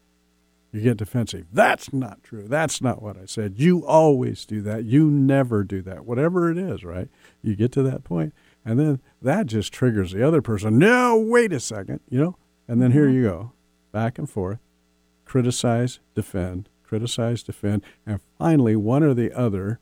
You 0.73 0.81
get 0.83 0.99
defensive. 0.99 1.47
That's 1.52 1.93
not 1.93 2.23
true. 2.23 2.47
That's 2.47 2.81
not 2.81 3.02
what 3.02 3.17
I 3.17 3.25
said. 3.25 3.55
You 3.57 3.85
always 3.85 4.47
do 4.47 4.61
that. 4.62 4.85
You 4.85 5.11
never 5.11 5.64
do 5.64 5.83
that. 5.83 6.05
Whatever 6.05 6.50
it 6.50 6.59
is, 6.59 6.85
right? 6.85 7.09
You 7.43 7.57
get 7.57 7.73
to 7.73 7.83
that 7.83 8.05
point, 8.05 8.33
and 8.64 8.79
then 8.79 9.00
that 9.21 9.47
just 9.47 9.73
triggers 9.73 10.12
the 10.12 10.26
other 10.26 10.40
person. 10.43 10.79
No, 10.79 11.19
wait 11.19 11.52
a 11.52 11.61
second, 11.61 12.00
you 12.09 12.21
know? 12.21 12.37
And 12.69 12.81
then 12.81 12.93
here 12.93 13.09
you 13.09 13.25
go, 13.25 13.52
back 13.90 14.17
and 14.17 14.31
forth, 14.31 14.61
criticize, 15.25 15.99
defend, 16.14 16.69
criticize, 16.85 17.43
defend, 17.43 17.83
and 18.07 18.21
finally 18.38 18.76
one 18.76 19.02
or 19.02 19.12
the 19.12 19.33
other 19.37 19.81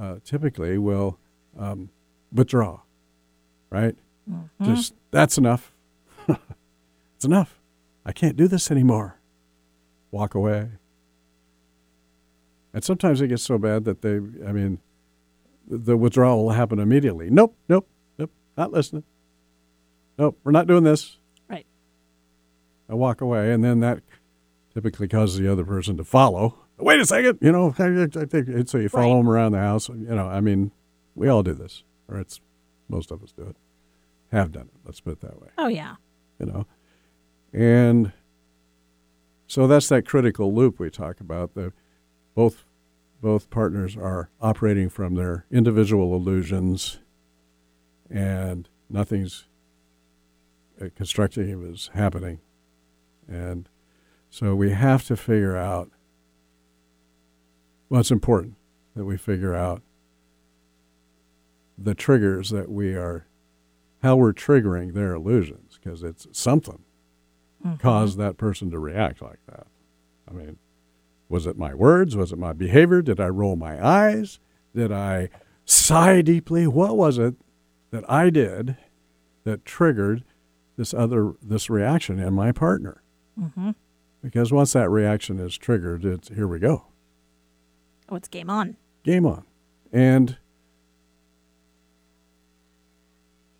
uh, 0.00 0.16
typically 0.24 0.78
will 0.78 1.18
um, 1.56 1.90
withdraw, 2.32 2.80
right? 3.70 3.94
Just 4.62 4.94
that's 5.14 5.38
enough. 5.38 5.72
it's 6.28 7.24
enough. 7.24 7.60
I 8.04 8.12
can't 8.12 8.36
do 8.36 8.48
this 8.48 8.70
anymore. 8.70 9.18
Walk 10.10 10.34
away. 10.34 10.68
And 12.72 12.82
sometimes 12.82 13.20
it 13.20 13.28
gets 13.28 13.42
so 13.42 13.56
bad 13.58 13.84
that 13.84 14.02
they, 14.02 14.16
I 14.46 14.52
mean, 14.52 14.80
the- 15.66 15.96
withdrawal 15.96 16.44
will 16.44 16.50
happen 16.52 16.78
immediately. 16.78 17.30
Nope, 17.30 17.56
nope, 17.68 17.88
nope, 18.18 18.30
not 18.56 18.72
listening. 18.72 19.04
Nope, 20.18 20.38
we're 20.44 20.52
not 20.52 20.66
doing 20.66 20.84
this. 20.84 21.18
Right. 21.48 21.66
I 22.88 22.94
walk 22.94 23.20
away, 23.20 23.52
and 23.52 23.62
then 23.64 23.80
that 23.80 24.02
typically 24.72 25.06
causes 25.08 25.38
the 25.38 25.50
other 25.50 25.64
person 25.64 25.96
to 25.96 26.04
follow. 26.04 26.58
Wait 26.78 26.98
a 27.00 27.06
second, 27.06 27.38
you 27.40 27.52
know, 27.52 27.68
I 27.78 28.24
think- 28.26 28.68
so 28.68 28.78
you 28.78 28.88
follow 28.88 29.12
Right. 29.14 29.18
them 29.18 29.28
around 29.30 29.52
the 29.52 29.58
house. 29.58 29.88
You 29.88 29.94
know, 30.16 30.26
I 30.26 30.40
mean, 30.40 30.72
we 31.14 31.28
all 31.28 31.44
do 31.44 31.54
this, 31.54 31.84
or 32.08 32.18
it's 32.18 32.40
most 32.88 33.12
of 33.12 33.22
us 33.22 33.30
do 33.30 33.42
it, 33.44 33.56
have 34.34 34.52
done 34.52 34.66
it. 34.72 34.80
Let's 34.84 35.00
put 35.00 35.14
it 35.14 35.20
that 35.20 35.40
way 35.40 35.48
Oh 35.58 35.68
yeah. 35.68 35.96
you 36.38 36.46
know 36.46 36.66
and 37.52 38.12
so 39.46 39.66
that's 39.66 39.88
that 39.88 40.06
critical 40.06 40.52
loop 40.54 40.78
we 40.78 40.90
talk 40.90 41.20
about 41.20 41.54
the 41.54 41.72
both 42.34 42.64
both 43.22 43.48
partners 43.48 43.96
are 43.96 44.28
operating 44.40 44.88
from 44.88 45.14
their 45.14 45.46
individual 45.50 46.14
illusions 46.14 46.98
and 48.10 48.68
nothing's 48.90 49.46
uh, 50.80 50.86
constructive 50.96 51.62
is 51.62 51.90
happening 51.94 52.40
and 53.28 53.68
so 54.28 54.54
we 54.54 54.70
have 54.70 55.04
to 55.06 55.16
figure 55.16 55.56
out 55.56 55.90
well 57.88 58.00
it's 58.00 58.10
important 58.10 58.56
that 58.96 59.04
we 59.04 59.16
figure 59.16 59.54
out 59.54 59.80
the 61.78 61.94
triggers 61.94 62.50
that 62.50 62.70
we 62.70 62.94
are 62.94 63.26
how 64.04 64.14
we're 64.16 64.32
triggering 64.34 64.92
their 64.94 65.14
illusions 65.14 65.78
because 65.82 66.02
it's 66.02 66.26
something 66.32 66.82
caused 67.78 68.18
that 68.18 68.36
person 68.36 68.70
to 68.70 68.78
react 68.78 69.22
like 69.22 69.38
that. 69.46 69.66
I 70.28 70.32
mean, 70.34 70.58
was 71.30 71.46
it 71.46 71.56
my 71.56 71.72
words? 71.74 72.14
Was 72.14 72.30
it 72.30 72.38
my 72.38 72.52
behavior? 72.52 73.00
Did 73.00 73.18
I 73.18 73.28
roll 73.28 73.56
my 73.56 73.82
eyes? 73.84 74.38
Did 74.74 74.92
I 74.92 75.30
sigh 75.64 76.20
deeply? 76.20 76.66
What 76.66 76.96
was 76.98 77.16
it 77.16 77.34
that 77.90 78.08
I 78.10 78.28
did 78.28 78.76
that 79.44 79.64
triggered 79.64 80.24
this 80.76 80.92
other 80.92 81.32
this 81.42 81.70
reaction 81.70 82.18
in 82.18 82.34
my 82.34 82.52
partner? 82.52 83.02
Mm-hmm. 83.40 83.70
Because 84.22 84.52
once 84.52 84.74
that 84.74 84.90
reaction 84.90 85.38
is 85.40 85.56
triggered, 85.56 86.04
it's 86.04 86.28
here 86.28 86.46
we 86.46 86.58
go, 86.58 86.84
Oh, 88.10 88.16
it's 88.16 88.28
game 88.28 88.50
on. 88.50 88.76
game 89.02 89.24
on, 89.24 89.44
and 89.90 90.36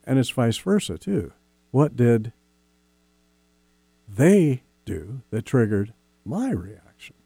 and 0.06 0.18
it's 0.18 0.30
vice 0.30 0.58
versa 0.58 0.98
too. 0.98 1.32
What 1.70 1.96
did 1.96 2.32
they 4.08 4.62
do 4.84 5.22
that 5.30 5.44
triggered 5.44 5.92
my 6.24 6.50
reaction? 6.50 7.16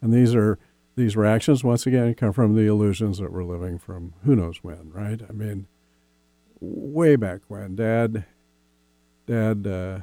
And 0.00 0.12
these 0.12 0.34
are 0.34 0.58
these 0.94 1.16
reactions 1.16 1.64
once 1.64 1.86
again 1.86 2.14
come 2.14 2.32
from 2.32 2.54
the 2.54 2.66
illusions 2.66 3.18
that 3.18 3.32
we're 3.32 3.44
living 3.44 3.78
from 3.78 4.14
who 4.24 4.36
knows 4.36 4.58
when, 4.62 4.90
right? 4.92 5.20
I 5.26 5.32
mean, 5.32 5.66
way 6.60 7.16
back 7.16 7.40
when, 7.48 7.76
Dad, 7.76 8.24
Dad, 9.26 9.66
uh, 9.66 10.00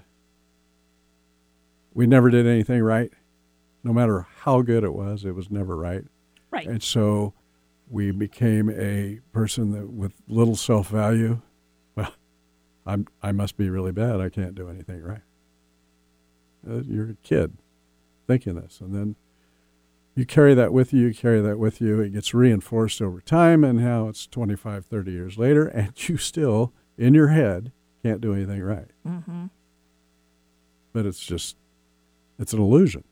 we 1.93 2.07
never 2.07 2.29
did 2.29 2.47
anything 2.47 2.81
right. 2.81 3.11
No 3.83 3.93
matter 3.93 4.25
how 4.39 4.61
good 4.61 4.83
it 4.83 4.93
was, 4.93 5.25
it 5.25 5.35
was 5.35 5.49
never 5.49 5.75
right. 5.75 6.03
Right. 6.51 6.67
And 6.67 6.81
so 6.81 7.33
we 7.89 8.11
became 8.11 8.69
a 8.69 9.19
person 9.31 9.71
that 9.71 9.89
with 9.89 10.13
little 10.27 10.55
self 10.55 10.89
value. 10.89 11.41
I'm 12.89 13.07
I 13.21 13.31
must 13.31 13.55
be 13.55 13.69
really 13.69 13.91
bad. 13.91 14.19
I 14.19 14.29
can't 14.29 14.55
do 14.55 14.67
anything 14.67 15.01
right. 15.03 15.21
Uh, 16.67 16.81
you're 16.81 17.11
a 17.11 17.17
kid 17.23 17.57
thinking 18.27 18.55
this, 18.55 18.81
and 18.81 18.93
then 18.93 19.15
you 20.15 20.25
carry 20.25 20.53
that 20.55 20.73
with 20.73 20.91
you. 20.91 21.07
You 21.07 21.13
carry 21.13 21.39
that 21.39 21.59
with 21.59 21.79
you. 21.79 22.01
It 22.01 22.13
gets 22.13 22.33
reinforced 22.33 23.01
over 23.01 23.21
time, 23.21 23.63
and 23.63 23.79
now 23.79 24.09
it's 24.09 24.27
25, 24.27 24.85
30 24.85 25.11
years 25.11 25.37
later, 25.37 25.67
and 25.67 26.09
you 26.09 26.17
still 26.17 26.73
in 26.97 27.13
your 27.13 27.29
head 27.29 27.71
can't 28.03 28.21
do 28.21 28.33
anything 28.33 28.61
right. 28.61 28.89
Mm-hmm. 29.07 29.45
But 30.91 31.05
it's 31.05 31.19
just 31.19 31.57
it's 32.39 32.53
an 32.53 32.59
illusion. 32.59 33.03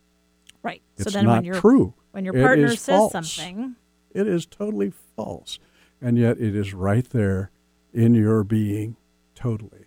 Right. 0.64 0.82
It's 0.96 1.04
so 1.04 1.10
then 1.12 1.26
not 1.26 1.36
when 1.38 1.46
your 1.46 1.56
true. 1.56 1.94
when 2.12 2.26
your 2.26 2.34
partner 2.34 2.70
says 2.70 2.86
false. 2.86 3.12
something, 3.12 3.76
It 4.12 4.28
is 4.28 4.46
totally 4.48 4.92
false. 5.16 5.60
And 6.02 6.18
yet 6.18 6.40
it 6.40 6.56
is 6.56 6.74
right 6.74 7.08
there 7.10 7.52
in 7.94 8.14
your 8.16 8.44
being 8.44 8.98
totally. 9.38 9.86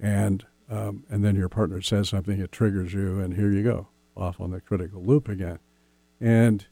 and 0.00 0.46
um, 0.70 1.04
and 1.08 1.24
then 1.24 1.34
your 1.34 1.48
partner 1.48 1.80
says 1.80 2.10
something, 2.10 2.38
it 2.40 2.52
triggers 2.52 2.92
you, 2.92 3.20
and 3.20 3.34
here 3.34 3.50
you 3.50 3.62
go 3.62 3.88
off 4.16 4.38
on 4.40 4.50
the 4.50 4.60
critical 4.60 5.02
loop 5.02 5.28
again. 5.28 5.58
And 6.20 6.66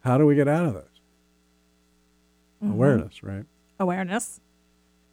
how 0.00 0.18
do 0.18 0.26
we 0.26 0.34
get 0.34 0.48
out 0.48 0.66
of 0.66 0.74
this? 0.74 1.00
Mm-hmm. 2.62 2.72
Awareness, 2.72 3.22
right? 3.22 3.44
Awareness. 3.78 4.40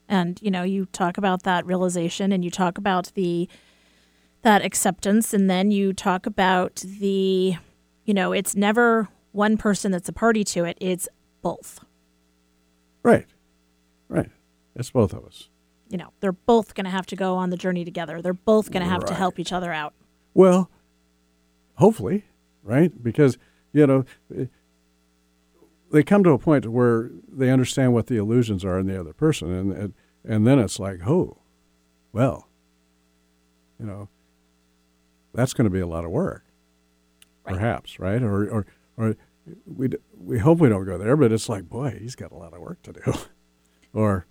And 0.10 0.40
you 0.42 0.50
know, 0.50 0.64
you 0.64 0.88
talk 0.88 1.18
about 1.18 1.44
that 1.44 1.66
realization 1.66 2.32
and 2.32 2.44
you 2.44 2.52
talk 2.52 2.78
about 2.78 3.12
the 3.14 3.48
that 4.42 4.64
acceptance 4.64 5.34
and 5.34 5.50
then 5.50 5.72
you 5.72 5.94
talk 5.94 6.26
about 6.26 6.76
the 6.78 7.58
you 8.06 8.14
know, 8.14 8.32
it's 8.34 8.56
never 8.56 9.08
one 9.32 9.58
person 9.58 9.92
that's 9.92 10.10
a 10.10 10.14
party 10.14 10.44
to 10.44 10.66
it, 10.66 10.78
it's 10.82 11.08
both. 11.42 11.84
Right. 13.04 13.28
Right. 14.10 14.30
It's 14.76 14.92
both 14.92 15.14
of 15.14 15.26
us. 15.26 15.50
You 15.90 15.98
know, 15.98 16.12
they're 16.20 16.32
both 16.32 16.74
going 16.74 16.86
to 16.86 16.92
have 16.92 17.06
to 17.08 17.16
go 17.16 17.36
on 17.36 17.50
the 17.50 17.58
journey 17.58 17.86
together. 17.86 18.22
They're 18.22 18.34
both 18.34 18.72
going 18.72 18.84
to 18.84 18.90
have 18.90 19.04
right. 19.04 19.08
to 19.08 19.14
help 19.14 19.40
each 19.40 19.54
other 19.54 19.72
out. 19.72 19.94
Well, 20.34 20.70
hopefully, 21.76 22.26
right? 22.64 22.92
Because, 23.04 23.38
you 23.72 23.86
know, 23.86 24.06
they 25.92 26.04
come 26.04 26.24
to 26.24 26.32
a 26.32 26.40
point 26.40 26.68
where 26.68 27.12
they 27.32 27.52
understand 27.52 27.94
what 27.94 28.08
the 28.08 28.18
illusions 28.18 28.66
are 28.66 28.80
in 28.80 28.88
the 28.88 29.00
other 29.00 29.14
person. 29.14 29.52
And, 29.52 29.72
and, 29.72 29.94
and 30.24 30.48
then 30.48 30.60
it's 30.60 30.80
like, 30.80 31.08
oh, 31.08 31.38
well, 32.12 32.48
you 33.80 33.86
know, 33.86 34.10
that's 35.34 35.54
going 35.54 35.66
to 35.66 35.72
be 35.72 35.80
a 35.80 35.88
lot 35.88 36.06
of 36.06 36.12
work, 36.12 36.46
right. 37.46 37.54
perhaps, 37.54 38.00
right? 38.00 38.22
Or, 38.24 38.50
or, 38.50 38.66
or 38.98 39.16
we, 39.66 39.90
we 40.18 40.40
hope 40.40 40.60
we 40.60 40.70
don't 40.70 40.86
go 40.86 40.98
there, 40.98 41.16
but 41.16 41.32
it's 41.32 41.50
like, 41.50 41.70
boy, 41.70 41.98
he's 42.00 42.16
got 42.16 42.32
a 42.32 42.36
lot 42.36 42.54
of 42.54 42.62
work 42.62 42.82
to 42.84 42.94
do. 42.94 43.14
or, 43.96 44.28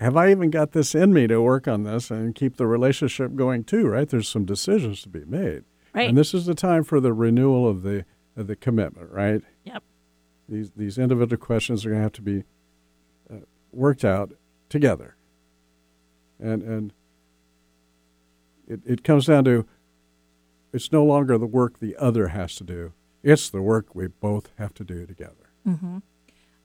have 0.00 0.16
I 0.16 0.30
even 0.30 0.50
got 0.50 0.72
this 0.72 0.94
in 0.94 1.12
me 1.12 1.26
to 1.26 1.42
work 1.42 1.66
on 1.66 1.82
this 1.82 2.10
and 2.10 2.34
keep 2.34 2.56
the 2.56 2.66
relationship 2.66 3.34
going 3.34 3.64
too, 3.64 3.88
right? 3.88 4.08
There's 4.08 4.28
some 4.28 4.44
decisions 4.44 5.02
to 5.02 5.08
be 5.08 5.24
made. 5.24 5.64
Right. 5.92 6.08
And 6.08 6.16
this 6.16 6.34
is 6.34 6.46
the 6.46 6.54
time 6.54 6.84
for 6.84 7.00
the 7.00 7.12
renewal 7.12 7.68
of 7.68 7.82
the 7.82 8.04
of 8.36 8.46
the 8.46 8.54
commitment, 8.54 9.10
right? 9.10 9.42
Yep. 9.64 9.82
These 10.48 10.70
these 10.76 10.98
individual 10.98 11.44
questions 11.44 11.84
are 11.84 11.90
going 11.90 11.98
to 11.98 12.02
have 12.04 12.12
to 12.12 12.22
be 12.22 12.44
uh, 13.32 13.38
worked 13.72 14.04
out 14.04 14.32
together. 14.68 15.16
And 16.38 16.62
and 16.62 16.92
it 18.68 18.80
it 18.86 19.02
comes 19.02 19.26
down 19.26 19.44
to 19.44 19.66
it's 20.72 20.92
no 20.92 21.04
longer 21.04 21.38
the 21.38 21.46
work 21.46 21.80
the 21.80 21.96
other 21.96 22.28
has 22.28 22.54
to 22.56 22.64
do. 22.64 22.92
It's 23.24 23.50
the 23.50 23.62
work 23.62 23.94
we 23.94 24.06
both 24.06 24.50
have 24.58 24.74
to 24.74 24.84
do 24.84 25.06
together. 25.06 25.50
Mm-hmm. 25.66 25.98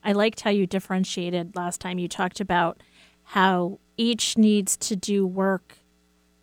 I 0.04 0.12
liked 0.12 0.42
how 0.42 0.50
you 0.50 0.66
differentiated 0.66 1.56
last 1.56 1.80
time. 1.80 1.98
You 1.98 2.08
talked 2.08 2.38
about 2.38 2.82
how 3.28 3.78
each 3.96 4.36
needs 4.36 4.76
to 4.76 4.96
do 4.96 5.26
work 5.26 5.78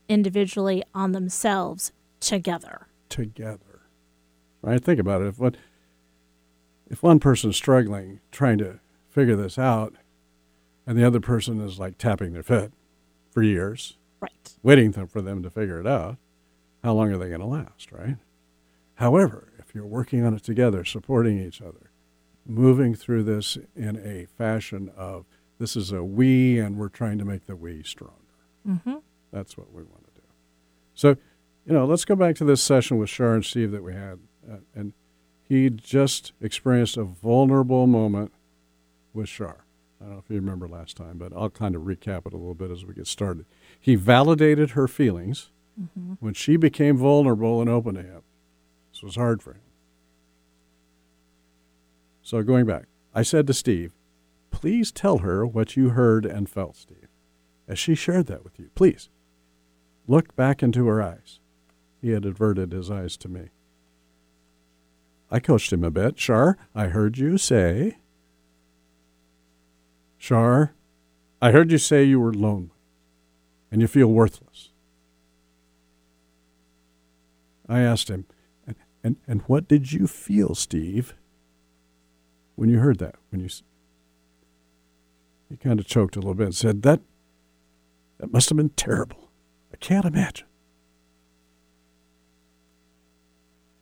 individually 0.09 0.83
on 0.95 1.11
themselves 1.11 1.91
together. 2.19 2.87
Together. 3.09 3.81
Right? 4.61 4.83
Think 4.83 4.99
about 4.99 5.21
it. 5.21 5.27
If 5.27 5.39
one, 5.39 5.55
if 6.89 7.03
one 7.03 7.19
person's 7.19 7.55
struggling 7.55 8.19
trying 8.31 8.57
to 8.57 8.79
figure 9.09 9.35
this 9.35 9.59
out 9.59 9.93
and 10.87 10.97
the 10.97 11.05
other 11.05 11.19
person 11.19 11.61
is 11.61 11.79
like 11.79 11.97
tapping 11.97 12.33
their 12.33 12.43
foot 12.43 12.73
for 13.29 13.43
years, 13.43 13.97
right. 14.19 14.53
waiting 14.63 14.91
for 14.91 15.21
them 15.21 15.43
to 15.43 15.49
figure 15.49 15.79
it 15.79 15.87
out, 15.87 16.17
how 16.83 16.93
long 16.93 17.11
are 17.11 17.17
they 17.17 17.27
going 17.27 17.41
to 17.41 17.45
last, 17.45 17.91
right? 17.91 18.17
However, 18.95 19.53
if 19.59 19.75
you're 19.75 19.85
working 19.85 20.25
on 20.25 20.33
it 20.33 20.43
together, 20.43 20.83
supporting 20.83 21.39
each 21.39 21.61
other, 21.61 21.90
moving 22.45 22.95
through 22.95 23.23
this 23.23 23.57
in 23.75 23.97
a 23.97 24.25
fashion 24.37 24.91
of 24.95 25.25
this 25.59 25.75
is 25.75 25.91
a 25.91 26.03
we, 26.03 26.57
and 26.59 26.77
we're 26.77 26.89
trying 26.89 27.19
to 27.19 27.25
make 27.25 27.45
the 27.45 27.55
we 27.55 27.83
stronger. 27.83 28.15
Mm-hmm. 28.67 28.95
That's 29.31 29.57
what 29.57 29.71
we 29.71 29.83
want 29.83 30.05
to 30.05 30.21
do. 30.21 30.27
So, 30.95 31.09
you 31.65 31.73
know, 31.73 31.85
let's 31.85 32.05
go 32.05 32.15
back 32.15 32.35
to 32.37 32.43
this 32.43 32.63
session 32.63 32.97
with 32.97 33.09
Shar 33.09 33.35
and 33.35 33.45
Steve 33.45 33.71
that 33.71 33.83
we 33.83 33.93
had. 33.93 34.19
Uh, 34.51 34.57
and 34.73 34.93
he 35.43 35.69
just 35.69 36.33
experienced 36.41 36.97
a 36.97 37.03
vulnerable 37.03 37.85
moment 37.85 38.31
with 39.13 39.29
Shar. 39.29 39.65
I 39.99 40.05
don't 40.05 40.13
know 40.13 40.19
if 40.19 40.29
you 40.29 40.37
remember 40.37 40.67
last 40.67 40.97
time, 40.97 41.19
but 41.19 41.31
I'll 41.35 41.51
kind 41.51 41.75
of 41.75 41.83
recap 41.83 42.25
it 42.25 42.33
a 42.33 42.37
little 42.37 42.55
bit 42.55 42.71
as 42.71 42.83
we 42.85 42.95
get 42.95 43.05
started. 43.05 43.45
He 43.79 43.95
validated 43.95 44.71
her 44.71 44.87
feelings 44.87 45.51
mm-hmm. 45.79 46.13
when 46.19 46.33
she 46.33 46.57
became 46.57 46.97
vulnerable 46.97 47.61
and 47.61 47.69
open 47.69 47.95
to 47.95 48.01
him. 48.01 48.21
This 48.91 49.03
was 49.03 49.15
hard 49.15 49.43
for 49.43 49.53
him. 49.53 49.61
So 52.31 52.43
going 52.43 52.65
back, 52.65 52.85
I 53.13 53.23
said 53.23 53.45
to 53.47 53.53
Steve, 53.53 53.91
please 54.51 54.89
tell 54.89 55.17
her 55.17 55.45
what 55.45 55.75
you 55.75 55.89
heard 55.89 56.25
and 56.25 56.49
felt, 56.49 56.77
Steve, 56.77 57.09
as 57.67 57.77
she 57.77 57.93
shared 57.93 58.27
that 58.27 58.45
with 58.45 58.57
you. 58.57 58.69
Please 58.73 59.09
look 60.07 60.33
back 60.37 60.63
into 60.63 60.87
her 60.87 61.01
eyes. 61.01 61.41
He 62.01 62.11
had 62.11 62.23
averted 62.23 62.71
his 62.71 62.89
eyes 62.89 63.17
to 63.17 63.27
me. 63.27 63.49
I 65.29 65.41
coached 65.41 65.73
him 65.73 65.83
a 65.83 65.91
bit. 65.91 66.17
Shar, 66.17 66.57
I 66.73 66.85
heard 66.85 67.17
you 67.17 67.37
say. 67.37 67.97
Shar, 70.17 70.73
I 71.41 71.51
heard 71.51 71.69
you 71.69 71.77
say 71.77 72.05
you 72.05 72.21
were 72.21 72.33
lonely 72.33 72.69
and 73.69 73.81
you 73.81 73.89
feel 73.89 74.07
worthless. 74.07 74.69
I 77.67 77.81
asked 77.81 78.09
him, 78.09 78.25
and, 78.65 78.77
and, 79.03 79.17
and 79.27 79.41
what 79.47 79.67
did 79.67 79.91
you 79.91 80.07
feel, 80.07 80.55
Steve, 80.55 81.13
when 82.61 82.69
you 82.69 82.77
heard 82.77 82.99
that? 82.99 83.15
When 83.31 83.41
you 83.41 83.49
he 85.49 85.57
kind 85.57 85.79
of 85.79 85.87
choked 85.87 86.15
a 86.15 86.19
little 86.19 86.35
bit 86.35 86.45
and 86.45 86.55
said, 86.55 86.83
That, 86.83 86.99
that 88.19 88.31
must 88.31 88.49
have 88.49 88.57
been 88.57 88.69
terrible. 88.69 89.31
I 89.73 89.77
can't 89.77 90.05
imagine. 90.05 90.45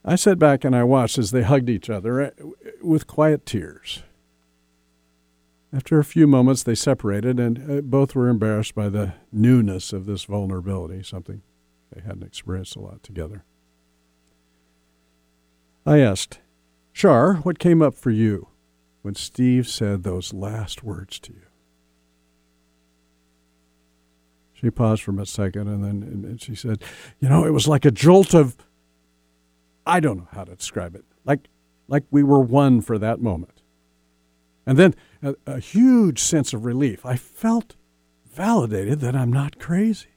I 0.06 0.16
sat 0.16 0.40
back 0.40 0.64
and 0.64 0.74
I 0.74 0.86
watched 0.86 1.18
as 1.18 1.32
they 1.32 1.44
hugged 1.44 1.70
each 1.70 1.90
other 1.90 2.22
eh, 2.22 2.30
with 2.82 3.06
quiet 3.06 3.46
tears. 3.46 4.04
After 5.74 6.00
a 6.00 6.06
few 6.06 6.26
moments, 6.26 6.64
they 6.64 6.74
separated, 6.74 7.38
and 7.38 7.70
uh, 7.70 7.82
both 7.82 8.16
were 8.16 8.30
embarrassed 8.30 8.76
by 8.76 8.88
the 8.88 9.16
newness 9.30 9.92
of 9.92 10.06
this 10.06 10.24
vulnerability, 10.24 11.04
something 11.04 11.42
they 11.94 12.00
hadn't 12.00 12.24
experienced 12.24 12.78
a 12.78 12.80
lot 12.80 13.04
together. 13.04 13.44
I 15.86 15.98
asked, 15.98 16.40
Shar, 16.94 17.36
what 17.44 17.60
came 17.60 17.82
up 17.82 17.94
for 17.94 18.10
you 18.10 18.49
when 19.02 19.16
Steve 19.16 19.68
said 19.68 20.04
those 20.04 20.34
last 20.34 20.84
words 20.84 21.20
to 21.20 21.34
you? 21.34 21.42
She 24.54 24.70
paused 24.70 25.04
for 25.04 25.18
a 25.20 25.26
second 25.26 25.70
and 25.70 25.84
then 25.84 26.04
and 26.26 26.42
she 26.42 26.54
said, 26.54 26.84
You 27.20 27.30
know, 27.30 27.46
it 27.46 27.52
was 27.52 27.68
like 27.68 27.86
a 27.86 27.92
jolt 27.92 28.34
of, 28.34 28.58
I 29.86 30.00
don't 30.00 30.18
know 30.18 30.28
how 30.34 30.44
to 30.44 30.56
describe 30.56 30.96
it, 30.96 31.06
like, 31.24 31.48
like 31.88 32.04
we 32.12 32.24
were 32.24 32.42
one 32.42 32.82
for 32.82 32.98
that 32.98 33.22
moment. 33.22 33.62
And 34.66 34.78
then 34.78 34.96
a, 35.24 35.36
a 35.46 35.60
huge 35.60 36.20
sense 36.20 36.54
of 36.54 36.66
relief. 36.66 37.06
I 37.06 37.16
felt 37.16 37.76
validated 38.32 39.00
that 39.00 39.16
I'm 39.16 39.32
not 39.32 39.60
crazy. 39.60 40.10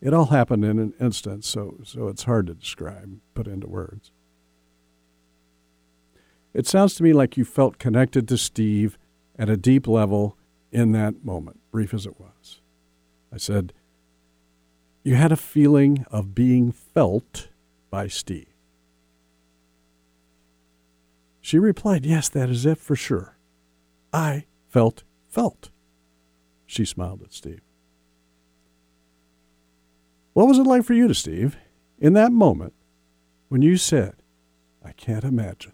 It 0.00 0.14
all 0.14 0.26
happened 0.26 0.64
in 0.64 0.78
an 0.78 0.94
instant, 1.00 1.44
so, 1.44 1.78
so 1.84 2.08
it's 2.08 2.24
hard 2.24 2.46
to 2.48 2.54
describe, 2.54 3.20
put 3.34 3.46
into 3.46 3.68
words. 3.68 4.10
It 6.54 6.66
sounds 6.66 6.94
to 6.94 7.02
me 7.02 7.12
like 7.12 7.36
you 7.36 7.44
felt 7.44 7.78
connected 7.78 8.28
to 8.28 8.38
Steve 8.38 8.98
at 9.38 9.48
a 9.48 9.56
deep 9.56 9.86
level 9.86 10.36
in 10.70 10.92
that 10.92 11.24
moment, 11.24 11.60
brief 11.70 11.94
as 11.94 12.06
it 12.06 12.20
was. 12.20 12.60
I 13.32 13.38
said, 13.38 13.72
You 15.02 15.14
had 15.14 15.32
a 15.32 15.36
feeling 15.36 16.04
of 16.10 16.34
being 16.34 16.72
felt 16.72 17.48
by 17.90 18.08
Steve. 18.08 18.46
She 21.40 21.58
replied, 21.58 22.06
Yes, 22.06 22.28
that 22.28 22.50
is 22.50 22.66
it 22.66 22.78
for 22.78 22.96
sure. 22.96 23.36
I 24.12 24.44
felt 24.68 25.02
felt. 25.28 25.70
She 26.66 26.84
smiled 26.84 27.22
at 27.22 27.32
Steve. 27.32 27.62
What 30.34 30.48
was 30.48 30.58
it 30.58 30.62
like 30.62 30.84
for 30.84 30.94
you 30.94 31.08
to 31.08 31.14
Steve 31.14 31.56
in 31.98 32.12
that 32.14 32.32
moment 32.32 32.74
when 33.48 33.60
you 33.60 33.76
said, 33.76 34.16
I 34.84 34.92
can't 34.92 35.24
imagine? 35.24 35.72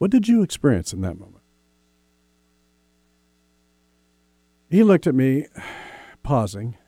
What 0.00 0.10
did 0.10 0.28
you 0.28 0.42
experience 0.42 0.94
in 0.94 1.02
that 1.02 1.18
moment? 1.18 1.42
He 4.70 4.82
looked 4.82 5.06
at 5.06 5.14
me 5.14 5.46
pausing, 6.22 6.78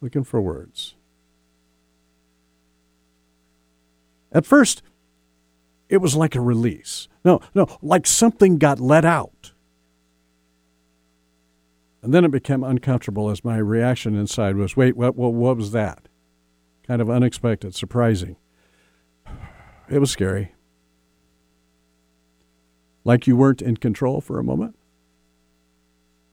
looking 0.00 0.24
for 0.24 0.40
words. 0.40 0.96
At 4.32 4.44
first, 4.44 4.82
it 5.88 5.98
was 5.98 6.16
like 6.16 6.34
a 6.34 6.40
release. 6.40 7.06
No, 7.24 7.40
no, 7.54 7.68
like 7.80 8.08
something 8.08 8.58
got 8.58 8.80
let 8.80 9.04
out. 9.04 9.52
And 12.02 12.12
then 12.12 12.24
it 12.24 12.32
became 12.32 12.64
uncomfortable 12.64 13.30
as 13.30 13.44
my 13.44 13.58
reaction 13.58 14.16
inside 14.16 14.56
was 14.56 14.76
wait, 14.76 14.96
what, 14.96 15.14
what, 15.14 15.32
what 15.32 15.56
was 15.56 15.70
that? 15.70 16.08
Kind 16.84 17.00
of 17.00 17.08
unexpected, 17.08 17.76
surprising. 17.76 18.34
It 19.88 19.98
was 19.98 20.10
scary. 20.10 20.54
Like 23.04 23.26
you 23.26 23.36
weren't 23.36 23.62
in 23.62 23.76
control 23.76 24.20
for 24.20 24.38
a 24.38 24.44
moment? 24.44 24.76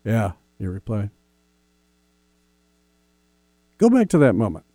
Yeah, 0.03 0.33
he 0.57 0.67
replied. 0.67 1.09
Go 3.77 3.89
back 3.89 4.09
to 4.09 4.17
that 4.19 4.35
moment. 4.35 4.65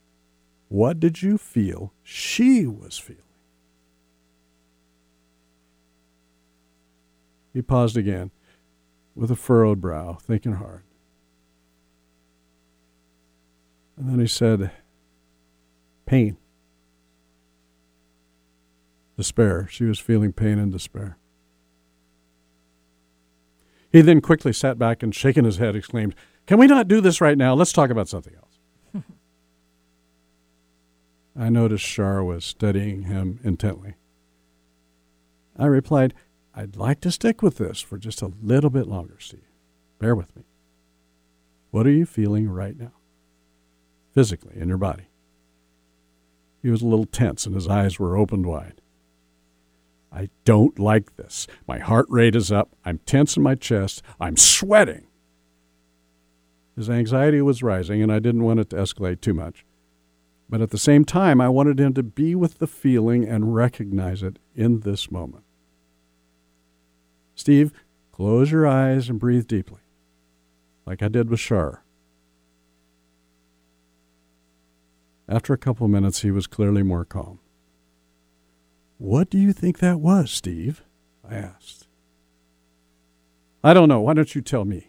What 0.68 0.98
did 0.98 1.22
you 1.22 1.38
feel 1.38 1.92
she 2.02 2.66
was 2.66 2.98
feeling? 2.98 3.22
He 7.52 7.62
paused 7.62 7.96
again 7.96 8.32
with 9.14 9.30
a 9.30 9.36
furrowed 9.36 9.80
brow, 9.80 10.18
thinking 10.20 10.54
hard. 10.54 10.82
And 13.96 14.08
then 14.08 14.18
he 14.18 14.26
said, 14.26 14.72
Pain. 16.06 16.36
Despair. 19.16 19.68
She 19.70 19.84
was 19.84 20.00
feeling 20.00 20.32
pain 20.32 20.58
and 20.58 20.72
despair. 20.72 21.18
He 23.94 24.00
then 24.00 24.20
quickly 24.20 24.52
sat 24.52 24.76
back 24.76 25.04
and, 25.04 25.14
shaking 25.14 25.44
his 25.44 25.58
head, 25.58 25.76
exclaimed, 25.76 26.16
Can 26.48 26.58
we 26.58 26.66
not 26.66 26.88
do 26.88 27.00
this 27.00 27.20
right 27.20 27.38
now? 27.38 27.54
Let's 27.54 27.72
talk 27.72 27.90
about 27.90 28.08
something 28.08 28.34
else. 28.34 29.04
I 31.38 31.48
noticed 31.48 31.84
Shar 31.84 32.24
was 32.24 32.44
studying 32.44 33.04
him 33.04 33.38
intently. 33.44 33.94
I 35.56 35.66
replied, 35.66 36.12
I'd 36.56 36.74
like 36.74 37.00
to 37.02 37.12
stick 37.12 37.40
with 37.40 37.58
this 37.58 37.80
for 37.80 37.96
just 37.96 38.20
a 38.20 38.32
little 38.42 38.68
bit 38.68 38.88
longer, 38.88 39.18
Steve. 39.20 39.46
Bear 40.00 40.16
with 40.16 40.34
me. 40.34 40.42
What 41.70 41.86
are 41.86 41.92
you 41.92 42.04
feeling 42.04 42.50
right 42.50 42.76
now? 42.76 42.94
Physically, 44.12 44.60
in 44.60 44.66
your 44.66 44.76
body. 44.76 45.06
He 46.62 46.68
was 46.68 46.82
a 46.82 46.86
little 46.86 47.06
tense 47.06 47.46
and 47.46 47.54
his 47.54 47.68
eyes 47.68 48.00
were 48.00 48.16
opened 48.16 48.46
wide. 48.46 48.80
I 50.14 50.28
don't 50.44 50.78
like 50.78 51.16
this. 51.16 51.48
My 51.66 51.80
heart 51.80 52.06
rate 52.08 52.36
is 52.36 52.52
up. 52.52 52.70
I'm 52.84 52.98
tense 52.98 53.36
in 53.36 53.42
my 53.42 53.56
chest. 53.56 54.00
I'm 54.20 54.36
sweating. 54.36 55.08
His 56.76 56.88
anxiety 56.88 57.42
was 57.42 57.64
rising, 57.64 58.00
and 58.00 58.12
I 58.12 58.20
didn't 58.20 58.44
want 58.44 58.60
it 58.60 58.70
to 58.70 58.76
escalate 58.76 59.20
too 59.20 59.34
much. 59.34 59.64
But 60.48 60.60
at 60.60 60.70
the 60.70 60.78
same 60.78 61.04
time, 61.04 61.40
I 61.40 61.48
wanted 61.48 61.80
him 61.80 61.94
to 61.94 62.02
be 62.02 62.36
with 62.36 62.58
the 62.58 62.66
feeling 62.68 63.24
and 63.24 63.54
recognize 63.54 64.22
it 64.22 64.38
in 64.54 64.80
this 64.80 65.10
moment. 65.10 65.44
Steve, 67.34 67.72
close 68.12 68.52
your 68.52 68.66
eyes 68.66 69.08
and 69.08 69.18
breathe 69.18 69.48
deeply, 69.48 69.80
like 70.86 71.02
I 71.02 71.08
did 71.08 71.28
with 71.28 71.40
Shar. 71.40 71.82
After 75.28 75.52
a 75.52 75.58
couple 75.58 75.86
of 75.86 75.90
minutes, 75.90 76.20
he 76.20 76.30
was 76.30 76.46
clearly 76.46 76.82
more 76.82 77.04
calm. 77.04 77.40
What 78.98 79.30
do 79.30 79.38
you 79.38 79.52
think 79.52 79.78
that 79.78 80.00
was, 80.00 80.30
Steve? 80.30 80.82
I 81.28 81.34
asked. 81.34 81.86
I 83.62 83.74
don't 83.74 83.88
know. 83.88 84.00
Why 84.00 84.14
don't 84.14 84.34
you 84.34 84.42
tell 84.42 84.64
me? 84.64 84.88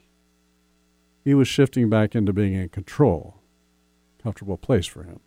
He 1.23 1.33
was 1.33 1.47
shifting 1.47 1.89
back 1.89 2.13
into 2.15 2.33
being 2.33 2.53
in 2.53 2.69
control. 2.69 3.41
Comfortable 4.21 4.57
place 4.57 4.85
for 4.85 5.03
him. 5.03 5.19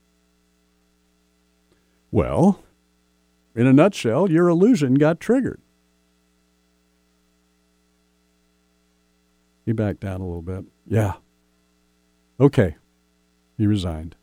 Well, 2.11 2.63
in 3.55 3.67
a 3.67 3.73
nutshell, 3.73 4.31
your 4.31 4.49
illusion 4.49 4.95
got 4.95 5.19
triggered. 5.19 5.61
He 9.67 9.73
backed 9.73 10.01
down 10.01 10.21
a 10.21 10.25
little 10.25 10.41
bit. 10.41 10.65
Yeah. 10.87 11.15
Okay. 12.41 12.77
He 13.59 13.67
resigned. 13.67 14.15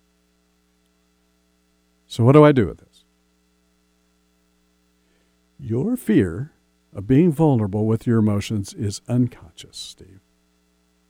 So, 2.07 2.23
what 2.23 2.31
do 2.31 2.43
I 2.43 2.51
do 2.51 2.67
with 2.67 2.77
this? 2.77 2.94
Your 5.59 5.95
fear 5.95 6.51
of 6.93 7.07
being 7.07 7.31
vulnerable 7.31 7.85
with 7.85 8.07
your 8.07 8.19
emotions 8.19 8.73
is 8.73 9.01
unconscious, 9.07 9.77
Steve, 9.77 10.21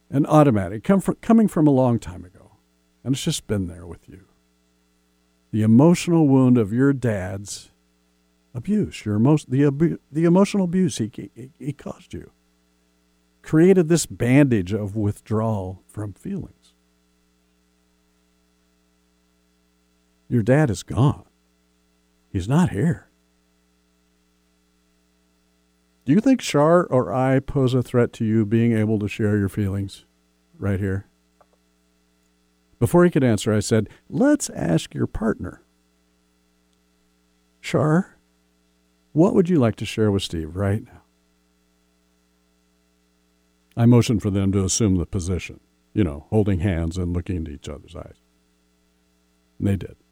and 0.09 0.25
automatic, 0.27 0.83
come 0.83 0.99
from, 0.99 1.15
coming 1.15 1.47
from 1.47 1.67
a 1.67 1.71
long 1.71 1.99
time 1.99 2.25
ago. 2.25 2.57
And 3.03 3.13
it's 3.13 3.23
just 3.23 3.47
been 3.47 3.67
there 3.67 3.85
with 3.85 4.09
you. 4.09 4.25
The 5.51 5.61
emotional 5.61 6.27
wound 6.27 6.57
of 6.57 6.73
your 6.73 6.91
dad's 6.91 7.71
abuse, 8.53 9.05
your 9.05 9.17
emo- 9.17 9.37
the, 9.47 9.65
abu- 9.65 9.99
the 10.11 10.25
emotional 10.25 10.63
abuse 10.63 10.97
he, 10.97 11.11
he, 11.13 11.51
he 11.59 11.73
caused 11.73 12.13
you, 12.13 12.31
created 13.41 13.87
this 13.87 14.05
bandage 14.05 14.73
of 14.73 14.95
withdrawal 14.95 15.83
from 15.87 16.13
feelings. 16.13 16.73
Your 20.27 20.41
dad 20.41 20.71
is 20.71 20.81
gone. 20.81 21.25
He's 22.31 22.49
not 22.49 22.71
here. 22.71 23.04
Do 26.05 26.13
you 26.13 26.19
think 26.19 26.39
Shar 26.39 26.83
or 26.85 27.11
I 27.11 27.39
pose 27.39 27.73
a 27.73 27.81
threat 27.81 28.13
to 28.13 28.25
you 28.25 28.45
being 28.45 28.77
able 28.77 28.99
to 28.99 29.07
share 29.07 29.37
your 29.37 29.49
feelings 29.49 30.05
right 30.57 30.79
here? 30.79 31.07
Before 32.77 33.03
he 33.03 33.09
could 33.09 33.23
answer, 33.23 33.51
I 33.51 33.59
said, 33.59 33.89
Let's 34.07 34.49
ask 34.51 34.93
your 34.93 35.07
partner. 35.07 35.63
Shar, 37.59 38.17
what 39.13 39.33
would 39.33 39.49
you 39.49 39.57
like 39.57 39.75
to 39.77 39.85
share 39.85 40.11
with 40.11 40.21
Steve 40.21 40.55
right 40.55 40.85
now? 40.85 41.01
I 43.75 43.87
motioned 43.87 44.21
for 44.21 44.29
them 44.29 44.51
to 44.51 44.63
assume 44.63 44.97
the 44.97 45.05
position, 45.07 45.59
you 45.93 46.03
know, 46.03 46.27
holding 46.29 46.59
hands 46.59 46.97
and 46.97 47.13
looking 47.13 47.37
into 47.37 47.51
each 47.51 47.67
other's 47.67 47.95
eyes. 47.95 48.21
And 49.57 49.67
they 49.67 49.75
did. 49.75 49.95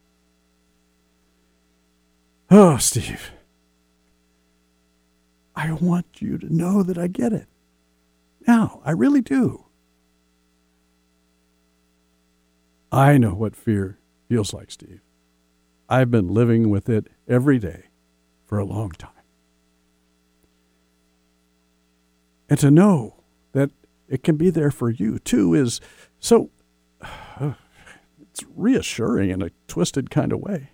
Oh, 2.56 2.78
Steve. 2.78 3.32
I 5.56 5.72
want 5.72 6.22
you 6.22 6.38
to 6.38 6.54
know 6.54 6.84
that 6.84 6.98
I 6.98 7.08
get 7.08 7.34
it. 7.34 7.48
Now, 8.48 8.82
I 8.84 8.92
really 8.92 9.22
do. 9.22 9.66
I 12.92 13.18
know 13.18 13.34
what 13.34 13.56
fear 13.56 13.98
feels 14.28 14.54
like, 14.54 14.72
Steve. 14.72 15.02
I've 15.90 16.12
been 16.12 16.28
living 16.28 16.70
with 16.70 16.90
it 16.90 17.08
every 17.28 17.60
day 17.60 17.86
for 18.46 18.58
a 18.58 18.66
long 18.66 18.92
time. 18.92 19.10
And 22.50 22.60
to 22.60 22.70
know 22.70 23.24
that 23.54 23.72
it 24.08 24.24
can 24.24 24.38
be 24.38 24.50
there 24.50 24.72
for 24.72 24.90
you 24.90 25.18
too 25.20 25.54
is 25.54 25.82
so 26.20 26.52
uh, 27.02 27.54
it's 28.22 28.44
reassuring 28.56 29.30
in 29.30 29.42
a 29.42 29.52
twisted 29.68 30.12
kind 30.12 30.32
of 30.32 30.40
way. 30.40 30.70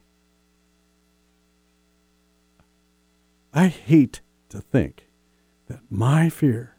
I 3.53 3.67
hate 3.67 4.21
to 4.49 4.59
think 4.59 5.07
that 5.67 5.79
my 5.89 6.29
fear 6.29 6.75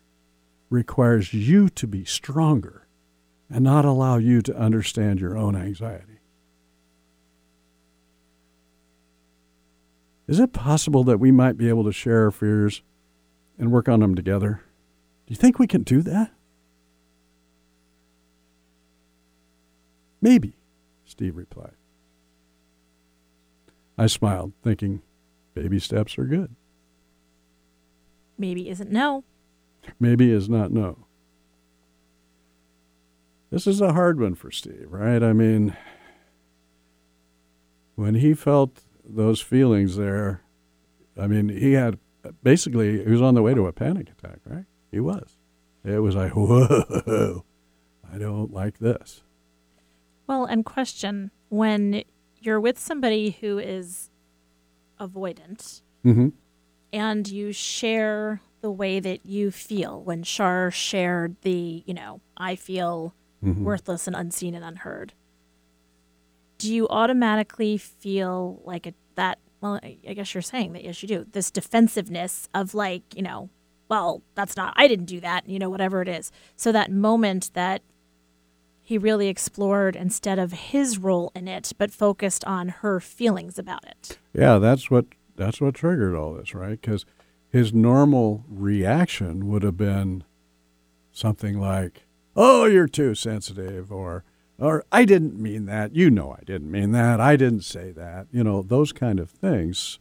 requires 0.68 1.32
you 1.32 1.68
to 1.70 1.86
be 1.86 2.04
stronger 2.04 2.86
and 3.48 3.64
not 3.64 3.84
allow 3.84 4.16
you 4.16 4.42
to 4.42 4.56
understand 4.56 5.20
your 5.20 5.36
own 5.36 5.56
anxiety. 5.56 6.20
Is 10.28 10.38
it 10.38 10.52
possible 10.52 11.02
that 11.04 11.18
we 11.18 11.32
might 11.32 11.56
be 11.56 11.68
able 11.68 11.82
to 11.84 11.92
share 11.92 12.24
our 12.24 12.30
fears 12.30 12.82
and 13.58 13.72
work 13.72 13.88
on 13.88 13.98
them 13.98 14.14
together? 14.14 14.62
Do 15.26 15.32
you 15.32 15.36
think 15.36 15.58
we 15.58 15.66
can 15.66 15.82
do 15.82 16.02
that? 16.02 16.32
Maybe, 20.22 20.54
Steve 21.04 21.36
replied. 21.36 21.74
I 23.98 24.06
smiled, 24.06 24.52
thinking 24.62 25.02
baby 25.54 25.80
steps 25.80 26.16
are 26.16 26.24
good. 26.24 26.54
Maybe 28.40 28.70
isn't 28.70 28.90
no. 28.90 29.22
Maybe 30.00 30.30
is 30.30 30.48
not 30.48 30.72
no. 30.72 31.04
This 33.50 33.66
is 33.66 33.82
a 33.82 33.92
hard 33.92 34.18
one 34.18 34.34
for 34.34 34.50
Steve, 34.50 34.86
right? 34.88 35.22
I 35.22 35.34
mean, 35.34 35.76
when 37.96 38.14
he 38.14 38.32
felt 38.32 38.80
those 39.04 39.42
feelings 39.42 39.96
there, 39.96 40.42
I 41.20 41.26
mean, 41.26 41.50
he 41.50 41.72
had 41.74 41.98
basically, 42.42 43.04
he 43.04 43.10
was 43.10 43.20
on 43.20 43.34
the 43.34 43.42
way 43.42 43.52
to 43.52 43.66
a 43.66 43.74
panic 43.74 44.08
attack, 44.08 44.38
right? 44.46 44.64
He 44.90 45.00
was. 45.00 45.36
It 45.84 45.98
was 45.98 46.16
like, 46.16 46.32
whoa, 46.34 47.44
I 48.10 48.16
don't 48.16 48.54
like 48.54 48.78
this. 48.78 49.22
Well, 50.26 50.46
and 50.46 50.64
question 50.64 51.30
when 51.50 52.04
you're 52.40 52.60
with 52.60 52.78
somebody 52.78 53.36
who 53.42 53.58
is 53.58 54.08
avoidant, 54.98 55.82
Mm-hmm. 56.02 56.28
And 56.92 57.26
you 57.28 57.52
share 57.52 58.40
the 58.60 58.70
way 58.70 59.00
that 59.00 59.24
you 59.24 59.50
feel 59.50 60.02
when 60.02 60.22
Shar 60.22 60.70
shared 60.70 61.36
the, 61.42 61.82
you 61.86 61.94
know, 61.94 62.20
I 62.36 62.56
feel 62.56 63.14
Mhm. 63.42 63.62
worthless 63.62 64.06
and 64.06 64.14
unseen 64.14 64.54
and 64.54 64.64
unheard. 64.64 65.14
Do 66.58 66.72
you 66.72 66.86
automatically 66.88 67.78
feel 67.78 68.60
like 68.64 68.86
a, 68.86 68.92
that? 69.14 69.38
Well, 69.62 69.80
I 69.82 70.12
guess 70.14 70.34
you're 70.34 70.42
saying 70.42 70.72
that 70.74 70.84
yes, 70.84 71.02
you 71.02 71.08
do. 71.08 71.26
This 71.32 71.50
defensiveness 71.50 72.48
of 72.54 72.74
like, 72.74 73.02
you 73.16 73.22
know, 73.22 73.48
well, 73.88 74.22
that's 74.34 74.56
not. 74.56 74.74
I 74.76 74.86
didn't 74.88 75.06
do 75.06 75.20
that. 75.20 75.48
You 75.48 75.58
know, 75.58 75.70
whatever 75.70 76.02
it 76.02 76.08
is. 76.08 76.30
So 76.56 76.70
that 76.72 76.90
moment 76.92 77.50
that 77.54 77.82
he 78.82 78.98
really 78.98 79.28
explored 79.28 79.96
instead 79.96 80.38
of 80.38 80.52
his 80.52 80.98
role 80.98 81.30
in 81.34 81.48
it, 81.48 81.72
but 81.78 81.90
focused 81.90 82.44
on 82.44 82.68
her 82.68 83.00
feelings 83.00 83.58
about 83.58 83.86
it. 83.86 84.18
Yeah, 84.34 84.58
that's 84.58 84.90
what 84.90 85.06
that's 85.40 85.60
what 85.60 85.74
triggered 85.74 86.14
all 86.14 86.34
this, 86.34 86.54
right? 86.54 86.78
Because 86.80 87.06
his 87.48 87.72
normal 87.72 88.44
reaction 88.46 89.48
would 89.48 89.62
have 89.62 89.76
been 89.76 90.22
something 91.12 91.58
like, 91.58 92.06
"Oh, 92.36 92.66
you're 92.66 92.86
too 92.86 93.14
sensitive," 93.14 93.90
or 93.90 94.22
or 94.58 94.84
I 94.92 95.06
didn't 95.06 95.40
mean 95.40 95.64
that. 95.64 95.96
You 95.96 96.10
know, 96.10 96.32
I 96.38 96.44
didn't 96.44 96.70
mean 96.70 96.92
that. 96.92 97.20
I 97.20 97.36
didn't 97.36 97.64
say 97.64 97.90
that. 97.92 98.26
You 98.30 98.44
know, 98.44 98.60
those 98.60 98.92
kind 98.92 99.18
of 99.18 99.30
things, 99.30 99.98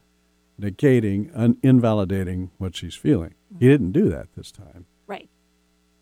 negating, 0.59 1.31
un- 1.33 1.57
invalidating 1.63 2.51
what 2.57 2.75
she's 2.75 2.95
feeling. 2.95 3.33
He 3.47 3.55
mm-hmm. 3.55 3.59
didn't 3.69 3.91
do 3.93 4.09
that 4.09 4.27
this 4.35 4.51
time, 4.51 4.85
Right. 5.07 5.29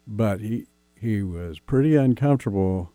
but 0.07 0.41
he 0.41 0.65
he 0.99 1.21
was 1.21 1.59
pretty 1.59 1.95
uncomfortable 1.95 2.91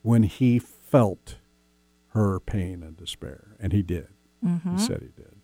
when 0.00 0.22
he 0.22 0.58
felt 0.58 1.36
her 2.14 2.40
pain 2.40 2.82
and 2.82 2.96
despair, 2.96 3.48
and 3.60 3.74
he 3.74 3.82
did. 3.82 4.08
Mm-hmm. 4.46 4.76
He 4.76 4.82
said 4.86 5.00
he 5.02 5.08
did. 5.22 5.36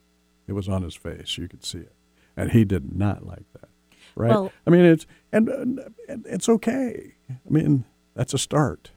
It 0.47 0.53
was 0.53 0.69
on 0.69 0.83
his 0.83 0.95
face. 0.95 1.39
You 1.39 1.49
could 1.49 1.65
see 1.65 1.79
it, 1.79 1.95
and 2.37 2.53
he 2.53 2.65
did 2.65 2.95
not 2.97 3.27
like 3.27 3.45
that. 3.55 3.69
Right? 4.15 4.31
Well- 4.31 4.53
I 4.67 4.71
mean, 4.71 4.85
it's 4.85 5.07
and, 5.33 5.49
and 5.49 5.81
and 6.09 6.27
it's 6.29 6.49
okay. 6.49 7.15
I 7.31 7.51
mean, 7.51 7.85
that's 8.15 8.35
a 8.35 8.39
start. 8.39 8.91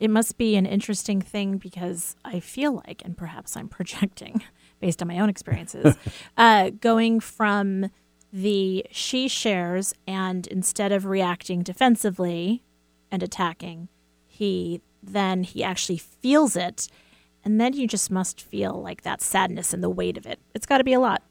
It 0.00 0.08
must 0.08 0.38
be 0.38 0.56
an 0.56 0.64
interesting 0.64 1.20
thing 1.20 1.58
because 1.58 2.16
I 2.24 2.40
feel 2.40 2.82
like, 2.86 3.02
and 3.04 3.16
perhaps 3.16 3.56
I'm 3.56 3.68
projecting 3.78 4.42
based 4.80 5.02
on 5.02 5.08
my 5.08 5.18
own 5.18 5.28
experiences, 5.28 5.94
uh, 6.38 6.70
going 6.80 7.20
from 7.20 7.90
the 8.32 8.86
she 8.90 9.28
shares 9.28 9.92
and 10.06 10.46
instead 10.46 10.90
of 10.92 11.04
reacting 11.04 11.62
defensively 11.62 12.62
and 13.10 13.22
attacking, 13.22 13.88
he 14.26 14.80
then 15.02 15.42
he 15.44 15.62
actually 15.64 15.98
feels 15.98 16.56
it. 16.56 16.88
And 17.44 17.60
then 17.60 17.72
you 17.72 17.86
just 17.86 18.10
must 18.10 18.40
feel 18.40 18.80
like 18.82 19.02
that 19.02 19.22
sadness 19.22 19.72
and 19.72 19.82
the 19.82 19.88
weight 19.90 20.16
of 20.18 20.26
it. 20.26 20.38
It's 20.54 20.66
got 20.66 20.78
to 20.78 20.84
be 20.84 20.92
a 20.92 21.00
lot. 21.00 21.22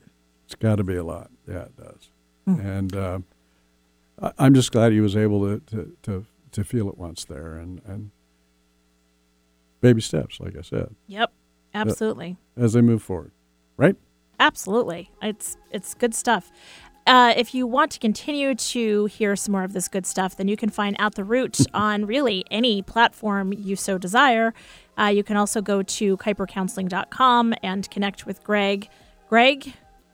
It's 0.45 0.55
got 0.55 0.77
to 0.77 0.83
be 0.83 0.95
a 0.95 1.03
lot. 1.03 1.29
Yeah, 1.47 1.63
it 1.65 1.77
does. 1.77 2.09
And 2.47 2.95
uh, 2.95 3.19
I- 4.21 4.31
I'm 4.39 4.55
just 4.55 4.71
glad 4.71 4.91
he 4.91 5.01
was 5.01 5.15
able 5.15 5.41
to, 5.41 5.59
to, 5.75 5.95
to, 6.03 6.25
to 6.51 6.63
feel 6.63 6.89
it 6.89 6.97
once 6.97 7.25
there 7.25 7.57
and, 7.57 7.79
and 7.85 8.09
baby 9.81 10.01
steps, 10.01 10.39
like 10.39 10.55
I 10.57 10.61
said, 10.61 10.95
Yep. 11.07 11.31
Absolutely. 11.75 12.37
as 12.57 12.73
they 12.73 12.81
move 12.81 13.03
forward. 13.03 13.31
Right? 13.77 13.95
Absolutely. 14.39 15.11
It's 15.21 15.57
it's 15.71 15.93
good 15.93 16.15
stuff. 16.15 16.51
Uh, 17.05 17.33
if 17.37 17.53
you 17.53 17.65
want 17.65 17.91
to 17.91 17.99
continue 17.99 18.53
to 18.55 19.05
hear 19.05 19.35
some 19.35 19.51
more 19.53 19.63
of 19.63 19.73
this 19.73 19.87
good 19.87 20.05
stuff, 20.05 20.35
then 20.37 20.47
you 20.47 20.55
can 20.57 20.69
find 20.69 20.95
Out 20.99 21.15
the 21.15 21.23
Root 21.23 21.57
on 21.73 22.05
really 22.05 22.43
any 22.51 22.81
platform 22.81 23.53
you 23.53 23.75
so 23.75 23.97
desire. 23.97 24.53
Uh, 24.99 25.05
you 25.05 25.23
can 25.23 25.37
also 25.37 25.61
go 25.61 25.81
to 25.81 26.17
kuipercounseling.com 26.17 27.53
and 27.63 27.89
connect 27.89 28.25
with 28.25 28.43
Greg. 28.43 28.89
Greg, 29.29 29.73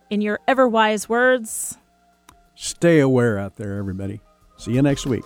in 0.10 0.22
your 0.22 0.40
ever 0.48 0.68
wise 0.68 1.10
words, 1.10 1.78
Stay 2.56 3.00
aware 3.00 3.38
out 3.38 3.58
there, 3.58 3.78
everybody. 3.78 4.22
See 4.58 4.72
you 4.72 4.82
next 4.82 5.06
week. 5.06 5.26